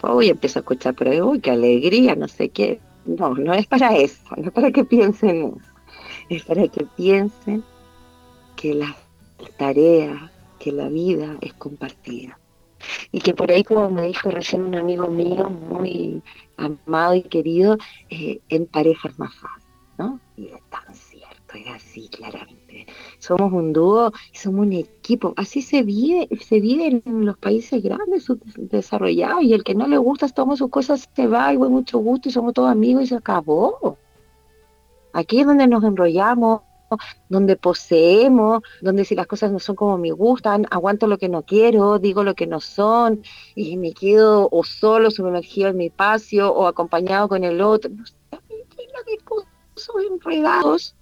Hoy 0.00 0.30
empiezo 0.30 0.58
a 0.58 0.62
escuchar 0.62 0.96
ahí, 1.06 1.20
uy, 1.20 1.40
qué 1.40 1.52
alegría, 1.52 2.16
no 2.16 2.26
sé 2.26 2.48
qué. 2.48 2.80
No, 3.04 3.34
no 3.34 3.52
es 3.54 3.66
para 3.66 3.96
eso, 3.96 4.34
no 4.36 4.46
es 4.46 4.52
para 4.52 4.72
que 4.72 4.84
piensen 4.84 5.42
eso. 5.42 5.72
Es 6.28 6.44
para 6.44 6.66
que 6.68 6.86
piensen 6.96 7.62
que 8.56 8.74
las 8.74 8.96
tareas, 9.58 10.31
que 10.62 10.70
la 10.70 10.88
vida 10.88 11.36
es 11.40 11.54
compartida. 11.54 12.38
Y 13.10 13.20
que 13.20 13.34
por 13.34 13.50
ahí, 13.50 13.64
como 13.64 13.90
me 13.90 14.06
dijo 14.06 14.30
recién 14.30 14.62
un 14.62 14.76
amigo 14.76 15.08
mío, 15.08 15.50
muy 15.50 16.22
amado 16.56 17.14
y 17.14 17.22
querido, 17.22 17.78
eh, 18.10 18.40
en 18.48 18.66
parejas 18.66 19.18
más 19.18 19.34
fácil, 19.34 19.70
¿no? 19.98 20.20
Y 20.36 20.46
es 20.46 20.62
tan 20.70 20.94
cierto, 20.94 21.54
es 21.54 21.66
así 21.68 22.08
claramente. 22.08 22.86
Somos 23.18 23.52
un 23.52 23.72
dúo 23.72 24.12
somos 24.32 24.66
un 24.66 24.72
equipo. 24.72 25.34
Así 25.36 25.62
se 25.62 25.82
vive, 25.82 26.28
se 26.40 26.60
vive 26.60 27.02
en 27.04 27.26
los 27.26 27.36
países 27.38 27.82
grandes, 27.82 28.26
desarrollados, 28.56 29.42
y 29.42 29.54
el 29.54 29.64
que 29.64 29.74
no 29.74 29.88
le 29.88 29.98
gusta 29.98 30.28
toma 30.28 30.56
sus 30.56 30.70
cosas, 30.70 31.08
se 31.14 31.26
va, 31.26 31.52
y 31.52 31.58
con 31.58 31.72
mucho 31.72 31.98
gusto, 31.98 32.28
y 32.28 32.32
somos 32.32 32.54
todos 32.54 32.70
amigos 32.70 33.04
y 33.04 33.06
se 33.08 33.16
acabó. 33.16 33.98
Aquí 35.12 35.40
es 35.40 35.46
donde 35.46 35.66
nos 35.66 35.82
enrollamos, 35.84 36.62
donde 37.28 37.56
poseemos, 37.56 38.62
donde 38.80 39.04
si 39.04 39.14
las 39.14 39.26
cosas 39.26 39.52
no 39.52 39.58
son 39.58 39.76
como 39.76 39.98
me 39.98 40.10
gustan, 40.12 40.66
aguanto 40.70 41.06
lo 41.06 41.18
que 41.18 41.28
no 41.28 41.42
quiero, 41.42 41.98
digo 41.98 42.24
lo 42.24 42.34
que 42.34 42.46
no 42.46 42.60
son, 42.60 43.22
y 43.54 43.76
me 43.76 43.92
quedo 43.92 44.48
o 44.50 44.64
solo 44.64 45.10
sumergido 45.10 45.68
en 45.70 45.76
mi 45.76 45.86
espacio 45.86 46.52
o 46.52 46.66
acompañado 46.66 47.28
con 47.28 47.44
el 47.44 47.60
otro. 47.60 47.90
No 47.90 48.06
sé, 48.06 48.14
de 49.06 49.18
cosas 49.24 49.48
enredados 50.10 50.94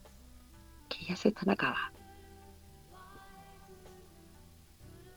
que 0.88 1.04
ya 1.06 1.16
se 1.16 1.28
están 1.28 1.50
acabando. 1.50 1.98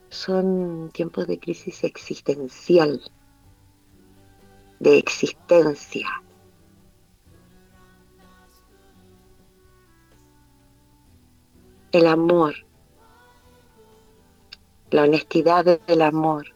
Son 0.10 0.92
tiempos 0.94 1.26
de 1.28 1.40
crisis 1.40 1.84
existencial, 1.84 3.02
de 4.80 4.98
existencia 4.98 6.08
el 11.94 12.08
amor, 12.08 12.56
la 14.90 15.04
honestidad 15.04 15.80
del 15.86 16.02
amor, 16.02 16.48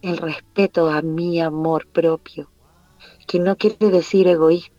el 0.00 0.16
respeto 0.16 0.88
a 0.88 1.02
mi 1.02 1.38
amor 1.38 1.86
propio, 1.86 2.50
que 3.26 3.38
no 3.38 3.56
quiere 3.58 3.90
decir 3.90 4.26
egoísmo, 4.26 4.74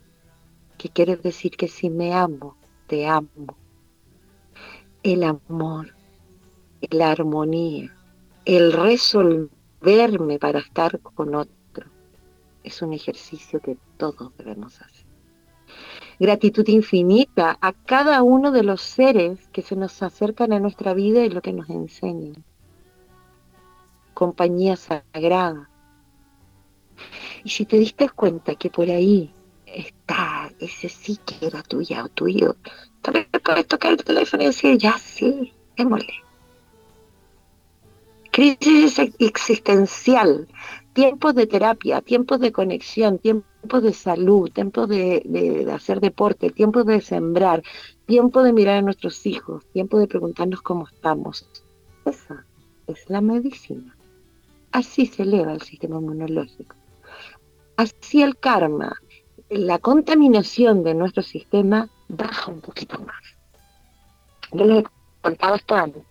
que 0.79 0.89
quiere 0.89 1.17
decir 1.17 1.51
que 1.51 1.67
si 1.67 1.91
me 1.91 2.15
amo, 2.15 2.57
te 2.87 3.05
amo. 3.05 3.55
El 5.03 5.23
amor, 5.23 5.93
la 6.89 7.11
armonía, 7.11 7.95
el 8.45 8.73
resolverme 8.73 10.39
para 10.39 10.59
estar 10.59 10.99
con 10.99 11.35
otro 11.35 11.85
es 12.63 12.81
un 12.81 12.93
ejercicio 12.93 13.59
que 13.59 13.77
todos 13.97 14.35
debemos 14.37 14.81
hacer. 14.81 15.10
Gratitud 16.21 16.67
infinita 16.67 17.57
a 17.59 17.73
cada 17.73 18.21
uno 18.21 18.51
de 18.51 18.61
los 18.61 18.83
seres 18.83 19.39
que 19.51 19.63
se 19.63 19.75
nos 19.75 20.03
acercan 20.03 20.53
a 20.53 20.59
nuestra 20.59 20.93
vida 20.93 21.25
y 21.25 21.29
lo 21.29 21.41
que 21.41 21.51
nos 21.51 21.67
enseñan. 21.71 22.43
Compañía 24.13 24.75
sagrada. 24.75 25.67
Y 27.43 27.49
si 27.49 27.65
te 27.65 27.77
diste 27.77 28.07
cuenta 28.09 28.53
que 28.53 28.69
por 28.69 28.87
ahí 28.87 29.33
está 29.65 30.51
ese 30.59 30.89
sí 30.89 31.17
que 31.25 31.47
era 31.47 31.63
tuya 31.63 32.05
o 32.05 32.09
tuyo, 32.09 32.55
vez 33.11 33.25
puedes 33.43 33.65
tocar 33.65 33.93
el 33.93 34.03
teléfono 34.03 34.43
y 34.43 34.45
decir, 34.45 34.77
ya 34.77 34.99
sí, 34.99 35.51
démosle 35.75 36.13
crisis 38.31 38.99
existencial, 39.19 40.47
tiempos 40.93 41.35
de 41.35 41.47
terapia, 41.47 42.01
tiempos 42.01 42.39
de 42.39 42.51
conexión, 42.51 43.19
tiempos 43.19 43.83
de 43.83 43.93
salud, 43.93 44.51
tiempos 44.51 44.89
de, 44.89 45.67
hacer 45.73 45.99
deporte, 45.99 46.49
tiempos 46.49 46.85
de 46.85 47.01
sembrar, 47.01 47.63
tiempo 48.05 48.43
de 48.43 48.53
mirar 48.53 48.77
a 48.77 48.81
nuestros 48.81 49.25
hijos, 49.25 49.65
tiempo 49.73 49.99
de 49.99 50.07
preguntarnos 50.07 50.61
cómo 50.61 50.87
estamos. 50.87 51.47
Esa 52.05 52.45
es 52.87 53.09
la 53.09 53.21
medicina. 53.21 53.95
Así 54.71 55.05
se 55.05 55.23
eleva 55.23 55.53
el 55.53 55.61
sistema 55.61 55.97
inmunológico. 55.97 56.75
Así 57.77 58.21
el 58.21 58.37
karma, 58.37 58.95
la 59.49 59.79
contaminación 59.79 60.83
de 60.83 60.93
nuestro 60.93 61.23
sistema 61.23 61.89
baja 62.07 62.51
un 62.51 62.61
poquito 62.61 62.99
más. 62.99 63.21
Yo 64.51 64.65
les 64.65 64.83
he 64.83 64.87
contado 65.21 65.55
esto 65.55 65.75
antes 65.75 66.10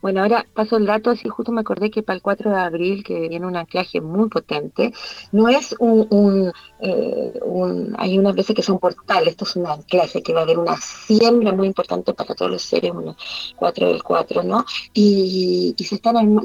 bueno, 0.00 0.22
ahora 0.22 0.46
paso 0.52 0.76
el 0.76 0.86
dato, 0.86 1.14
si 1.14 1.28
justo 1.28 1.52
me 1.52 1.60
acordé 1.60 1.90
que 1.90 2.02
para 2.02 2.16
el 2.16 2.22
4 2.22 2.50
de 2.50 2.56
abril, 2.56 3.04
que 3.04 3.28
viene 3.28 3.46
un 3.46 3.56
anclaje 3.56 4.00
muy 4.00 4.28
potente, 4.28 4.92
no 5.32 5.48
es 5.48 5.74
un, 5.78 6.52
eh, 6.80 7.40
un, 7.44 7.94
hay 7.98 8.18
unas 8.18 8.34
veces 8.34 8.54
que 8.56 8.62
son 8.62 8.78
portales, 8.78 9.28
esto 9.28 9.44
es 9.44 9.56
un 9.56 9.66
anclaje, 9.66 10.22
que 10.22 10.32
va 10.32 10.40
a 10.40 10.42
haber 10.42 10.58
una 10.58 10.76
siembra 10.76 11.52
muy 11.52 11.66
importante 11.66 12.14
para 12.14 12.34
todos 12.34 12.50
los 12.50 12.62
seres, 12.62 12.90
un 12.90 13.14
4 13.56 13.88
del 13.88 14.02
4, 14.02 14.42
¿no? 14.42 14.64
Y, 14.92 15.74
se 15.82 15.96
están, 15.96 16.40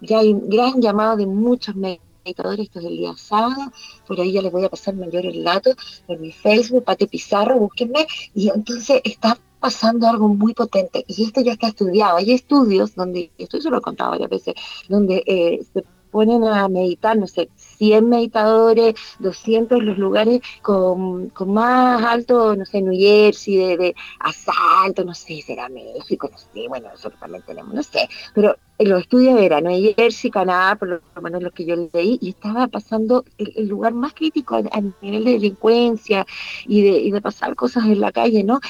ya 0.00 0.18
hay 0.18 0.32
un 0.32 0.48
gran 0.48 0.80
llamado 0.80 1.16
de 1.16 1.26
muchos 1.26 1.76
meditadores, 1.76 2.66
esto 2.66 2.80
es 2.80 2.86
el 2.86 2.96
día 2.96 3.14
sábado, 3.16 3.72
por 4.06 4.20
ahí 4.20 4.32
ya 4.32 4.42
les 4.42 4.52
voy 4.52 4.64
a 4.64 4.68
pasar 4.68 4.94
mayor 4.94 5.24
el 5.24 5.44
dato, 5.44 5.70
en 6.08 6.20
mi 6.20 6.32
Facebook, 6.32 6.84
Pati 6.84 7.06
Pizarro, 7.06 7.58
búsquenme, 7.58 8.06
y 8.34 8.48
entonces 8.48 9.00
está 9.04 9.38
pasando 9.62 10.06
algo 10.08 10.28
muy 10.28 10.52
potente 10.52 11.04
y 11.06 11.24
esto 11.24 11.40
ya 11.40 11.52
está 11.52 11.68
estudiado. 11.68 12.18
Hay 12.18 12.32
estudios 12.32 12.94
donde, 12.94 13.30
esto 13.38 13.58
yo 13.58 13.70
lo 13.70 13.78
he 13.78 13.80
contado 13.80 14.10
varias 14.10 14.28
veces, 14.28 14.54
donde 14.88 15.22
eh, 15.26 15.64
se 15.72 15.84
ponen 16.12 16.44
a 16.44 16.68
meditar, 16.68 17.16
no 17.16 17.26
sé, 17.26 17.48
100 17.56 18.08
meditadores, 18.08 18.94
200 19.18 19.82
los 19.82 19.96
lugares 19.98 20.42
con, 20.60 21.30
con 21.30 21.54
más 21.54 22.04
alto, 22.04 22.54
no 22.54 22.66
sé, 22.66 22.82
New 22.82 22.92
Jersey, 22.92 23.76
de, 23.76 23.94
asalto, 24.20 25.04
no 25.04 25.14
sé, 25.14 25.40
será 25.40 25.70
México, 25.70 26.28
no 26.30 26.36
sé, 26.36 26.68
bueno, 26.68 26.90
nosotros 26.90 27.18
también 27.18 27.42
tenemos, 27.46 27.74
no 27.74 27.82
sé, 27.82 28.08
pero 28.34 28.56
los 28.78 29.00
estudios 29.00 29.40
eran 29.40 29.64
New 29.64 29.94
Jersey, 29.96 30.30
Canadá, 30.30 30.76
por 30.76 30.88
lo 30.88 31.22
menos 31.22 31.42
lo 31.42 31.50
que 31.50 31.64
yo 31.64 31.76
leí, 31.76 32.18
y 32.20 32.30
estaba 32.30 32.68
pasando 32.68 33.24
el, 33.38 33.66
lugar 33.66 33.94
más 33.94 34.12
crítico 34.12 34.56
a, 34.56 34.80
nivel 35.00 35.24
de 35.24 35.32
delincuencia 35.32 36.26
y 36.66 36.82
de, 36.82 36.98
y 36.98 37.10
de 37.10 37.20
pasar 37.22 37.54
cosas 37.56 37.86
en 37.86 38.00
la 38.00 38.12
calle, 38.12 38.44
¿no? 38.44 38.60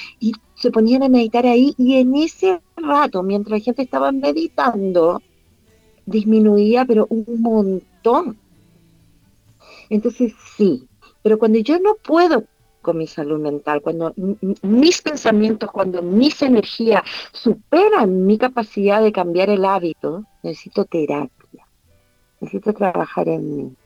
Se 0.63 0.71
ponían 0.71 1.03
a 1.03 1.09
meditar 1.09 1.45
ahí 1.45 1.75
y 1.77 1.97
en 1.97 2.15
ese 2.15 2.63
rato, 2.77 3.25
mientras 3.25 3.59
la 3.59 3.65
gente 3.65 3.83
estaba 3.83 4.13
meditando, 4.13 5.21
disminuía, 6.07 6.85
pero 6.85 7.09
un 7.11 7.25
montón. 7.43 8.39
Entonces 9.91 10.33
sí, 10.57 10.87
pero 11.21 11.37
cuando 11.37 11.59
yo 11.59 11.81
no 11.81 11.97
puedo 11.97 12.45
con 12.81 12.97
mi 12.97 13.09
salud 13.09 13.41
mental, 13.41 13.83
cuando 13.83 14.15
mis 14.63 15.03
pensamientos, 15.03 15.69
cuando 15.73 16.01
mis 16.01 16.41
energías 16.43 17.03
superan 17.33 18.25
mi 18.25 18.39
capacidad 18.39 19.03
de 19.03 19.11
cambiar 19.11 19.51
el 19.51 19.65
hábito, 19.65 20.25
necesito 20.45 20.85
terapia, 20.85 21.67
necesito 22.41 22.73
trabajar 22.73 23.29
en 23.29 23.57
mí. 23.57 23.77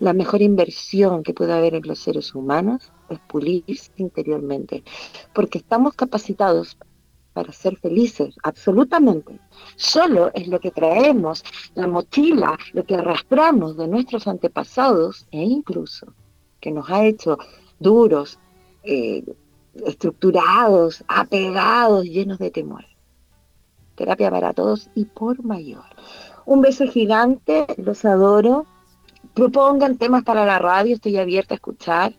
La 0.00 0.12
mejor 0.14 0.42
inversión 0.42 1.22
que 1.22 1.34
puede 1.34 1.52
haber 1.52 1.74
en 1.74 1.86
los 1.86 1.98
seres 1.98 2.34
humanos 2.34 2.90
es 3.10 3.18
pulirse 3.20 3.92
interiormente, 3.96 4.82
porque 5.34 5.58
estamos 5.58 5.94
capacitados 5.94 6.76
para 7.32 7.52
ser 7.52 7.76
felices, 7.76 8.34
absolutamente. 8.42 9.38
Solo 9.76 10.30
es 10.34 10.48
lo 10.48 10.58
que 10.58 10.70
traemos, 10.70 11.44
la 11.74 11.86
mochila, 11.86 12.58
lo 12.72 12.84
que 12.84 12.96
arrastramos 12.96 13.76
de 13.76 13.88
nuestros 13.88 14.26
antepasados 14.26 15.26
e 15.30 15.42
incluso 15.42 16.14
que 16.60 16.70
nos 16.70 16.90
ha 16.90 17.04
hecho 17.04 17.38
duros, 17.78 18.38
eh, 18.82 19.24
estructurados, 19.86 21.04
apegados, 21.08 22.04
llenos 22.04 22.38
de 22.38 22.50
temor. 22.50 22.84
Terapia 23.94 24.30
para 24.30 24.52
todos 24.52 24.90
y 24.94 25.04
por 25.04 25.44
mayor. 25.44 25.84
Un 26.46 26.62
beso 26.62 26.86
gigante, 26.86 27.66
los 27.76 28.04
adoro. 28.04 28.66
Propongan 29.40 29.96
temas 29.96 30.22
para 30.22 30.44
la 30.44 30.58
radio, 30.58 30.94
estoy 30.94 31.16
abierta 31.16 31.54
a 31.54 31.56
escuchar 31.56 32.12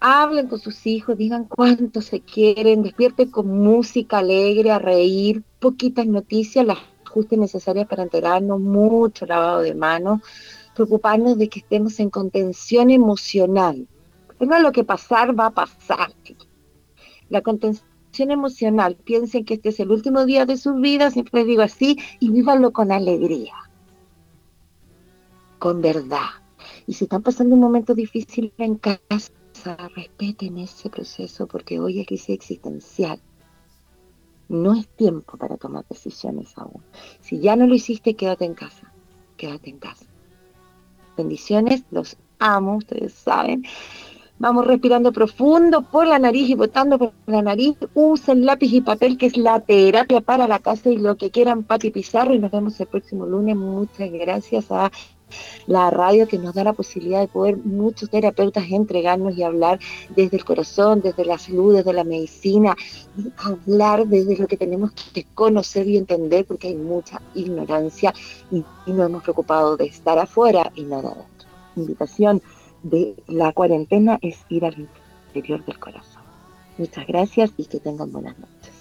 hablen 0.00 0.48
con 0.48 0.58
sus 0.58 0.86
hijos, 0.86 1.16
digan 1.16 1.44
cuánto 1.44 2.00
se 2.02 2.20
quieren, 2.20 2.82
despierten 2.82 3.30
con 3.30 3.48
música 3.48 4.18
alegre, 4.18 4.70
a 4.70 4.78
reír, 4.78 5.42
poquitas 5.58 6.06
noticias, 6.06 6.64
las 6.64 6.78
justas 7.08 7.38
necesarias 7.38 7.86
para 7.88 8.04
enterarnos, 8.04 8.60
mucho 8.60 9.26
lavado 9.26 9.60
de 9.60 9.74
manos, 9.74 10.20
preocuparnos 10.74 11.38
de 11.38 11.48
que 11.48 11.60
estemos 11.60 11.98
en 12.00 12.10
contención 12.10 12.90
emocional. 12.90 13.88
No 14.40 14.58
lo 14.60 14.72
que 14.72 14.84
pasar 14.84 15.38
va 15.38 15.46
a 15.46 15.50
pasar. 15.50 16.12
La 17.28 17.42
contención 17.42 18.30
emocional, 18.30 18.96
piensen 18.96 19.44
que 19.44 19.54
este 19.54 19.70
es 19.70 19.80
el 19.80 19.90
último 19.90 20.24
día 20.26 20.46
de 20.46 20.56
su 20.56 20.74
vida, 20.74 21.10
siempre 21.10 21.44
digo 21.44 21.62
así, 21.62 21.98
y 22.20 22.30
vívanlo 22.30 22.72
con 22.72 22.92
alegría, 22.92 23.54
con 25.58 25.80
verdad. 25.80 26.28
Y 26.86 26.94
si 26.94 27.04
están 27.04 27.22
pasando 27.22 27.54
un 27.54 27.60
momento 27.60 27.94
difícil 27.94 28.52
en 28.58 28.76
casa, 28.76 29.30
respeten 29.94 30.58
ese 30.58 30.88
proceso 30.88 31.46
porque 31.46 31.78
hoy 31.78 32.00
es 32.00 32.06
crisis 32.06 32.30
existencial. 32.30 33.20
No 34.48 34.72
es 34.74 34.88
tiempo 34.88 35.36
para 35.36 35.56
tomar 35.56 35.84
decisiones 35.88 36.56
aún. 36.56 36.82
Si 37.20 37.38
ya 37.38 37.56
no 37.56 37.66
lo 37.66 37.74
hiciste, 37.74 38.14
quédate 38.14 38.46
en 38.46 38.54
casa. 38.54 38.92
Quédate 39.36 39.70
en 39.70 39.78
casa. 39.78 40.06
Bendiciones, 41.16 41.84
los 41.90 42.16
amo, 42.38 42.76
ustedes 42.76 43.12
saben. 43.12 43.64
Vamos 44.38 44.66
respirando 44.66 45.12
profundo 45.12 45.82
por 45.82 46.06
la 46.06 46.18
nariz 46.18 46.48
y 46.48 46.54
botando 46.54 46.96
por 46.96 47.12
la 47.26 47.42
nariz. 47.42 47.76
Usen 47.94 48.46
lápiz 48.46 48.72
y 48.72 48.80
papel, 48.80 49.18
que 49.18 49.26
es 49.26 49.36
la 49.36 49.60
terapia 49.60 50.20
para 50.20 50.46
la 50.46 50.60
casa 50.60 50.90
y 50.90 50.96
lo 50.96 51.16
que 51.16 51.30
quieran, 51.30 51.64
Pati 51.64 51.90
Pizarro. 51.90 52.32
Y 52.34 52.38
nos 52.38 52.52
vemos 52.52 52.78
el 52.80 52.86
próximo 52.86 53.26
lunes. 53.26 53.56
Muchas 53.56 54.10
gracias 54.12 54.70
a 54.70 54.92
la 55.66 55.90
radio 55.90 56.26
que 56.26 56.38
nos 56.38 56.54
da 56.54 56.64
la 56.64 56.72
posibilidad 56.72 57.20
de 57.20 57.28
poder 57.28 57.56
muchos 57.58 58.10
terapeutas 58.10 58.64
entregarnos 58.70 59.36
y 59.36 59.42
hablar 59.42 59.78
desde 60.14 60.36
el 60.36 60.44
corazón, 60.44 61.00
desde 61.00 61.24
la 61.24 61.38
salud, 61.38 61.76
desde 61.76 61.92
la 61.92 62.04
medicina, 62.04 62.76
hablar 63.36 64.06
desde 64.06 64.36
lo 64.36 64.46
que 64.46 64.56
tenemos 64.56 64.92
que 65.12 65.24
conocer 65.34 65.86
y 65.86 65.96
entender 65.96 66.44
porque 66.46 66.68
hay 66.68 66.76
mucha 66.76 67.20
ignorancia 67.34 68.12
y, 68.50 68.64
no 68.86 69.04
hemos 69.04 69.22
preocupado 69.22 69.76
de 69.76 69.84
estar 69.84 70.18
afuera 70.18 70.72
y 70.74 70.82
nada 70.82 71.10
adentro. 71.10 71.48
Invitación 71.76 72.42
de 72.82 73.14
la 73.26 73.52
cuarentena 73.52 74.18
es 74.22 74.38
ir 74.48 74.64
al 74.64 74.88
interior 75.34 75.64
del 75.64 75.78
corazón. 75.78 76.22
Muchas 76.78 77.06
gracias 77.06 77.50
y 77.56 77.66
que 77.66 77.80
tengan 77.80 78.10
buenas 78.10 78.38
noches. 78.38 78.77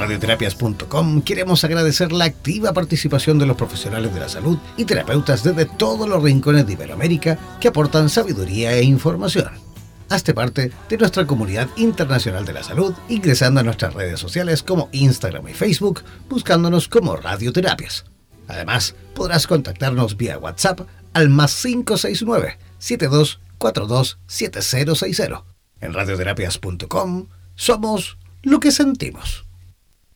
radioterapias.com 0.00 1.20
queremos 1.20 1.62
agradecer 1.62 2.10
la 2.10 2.24
activa 2.24 2.72
participación 2.72 3.38
de 3.38 3.44
los 3.44 3.56
profesionales 3.56 4.14
de 4.14 4.20
la 4.20 4.30
salud 4.30 4.58
y 4.78 4.86
terapeutas 4.86 5.44
desde 5.44 5.66
todos 5.66 6.08
los 6.08 6.22
rincones 6.22 6.66
de 6.66 6.72
Iberoamérica 6.72 7.38
que 7.60 7.68
aportan 7.68 8.08
sabiduría 8.08 8.72
e 8.72 8.82
información. 8.82 9.50
Hazte 10.08 10.32
parte 10.32 10.72
de 10.88 10.96
nuestra 10.96 11.26
comunidad 11.26 11.68
internacional 11.76 12.46
de 12.46 12.54
la 12.54 12.62
salud 12.62 12.94
ingresando 13.10 13.60
a 13.60 13.62
nuestras 13.62 13.92
redes 13.92 14.18
sociales 14.18 14.62
como 14.62 14.88
Instagram 14.92 15.46
y 15.48 15.52
Facebook 15.52 16.02
buscándonos 16.30 16.88
como 16.88 17.16
Radioterapias. 17.16 18.06
Además, 18.48 18.94
podrás 19.14 19.46
contactarnos 19.46 20.16
vía 20.16 20.38
WhatsApp 20.38 20.80
al 21.12 21.28
más 21.28 21.54
569 21.62 22.58
7242 22.78 24.18
7060. 24.26 25.44
En 25.82 25.92
radioterapias.com 25.92 27.28
somos 27.54 28.16
lo 28.42 28.60
que 28.60 28.72
sentimos. 28.72 29.49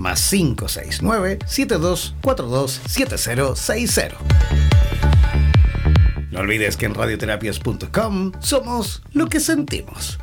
más 0.00 0.28
569 0.30 1.38
7242 1.46 2.80
7060. 2.86 4.16
No 6.30 6.40
olvides 6.40 6.76
que 6.76 6.86
en 6.86 6.94
radioterapias.com 6.94 8.32
somos 8.40 9.02
lo 9.12 9.28
que 9.28 9.40
sentimos. 9.40 10.18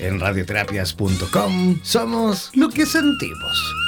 En 0.00 0.20
radioterapias.com 0.20 1.80
somos 1.82 2.50
lo 2.54 2.68
que 2.68 2.86
sentimos. 2.86 3.87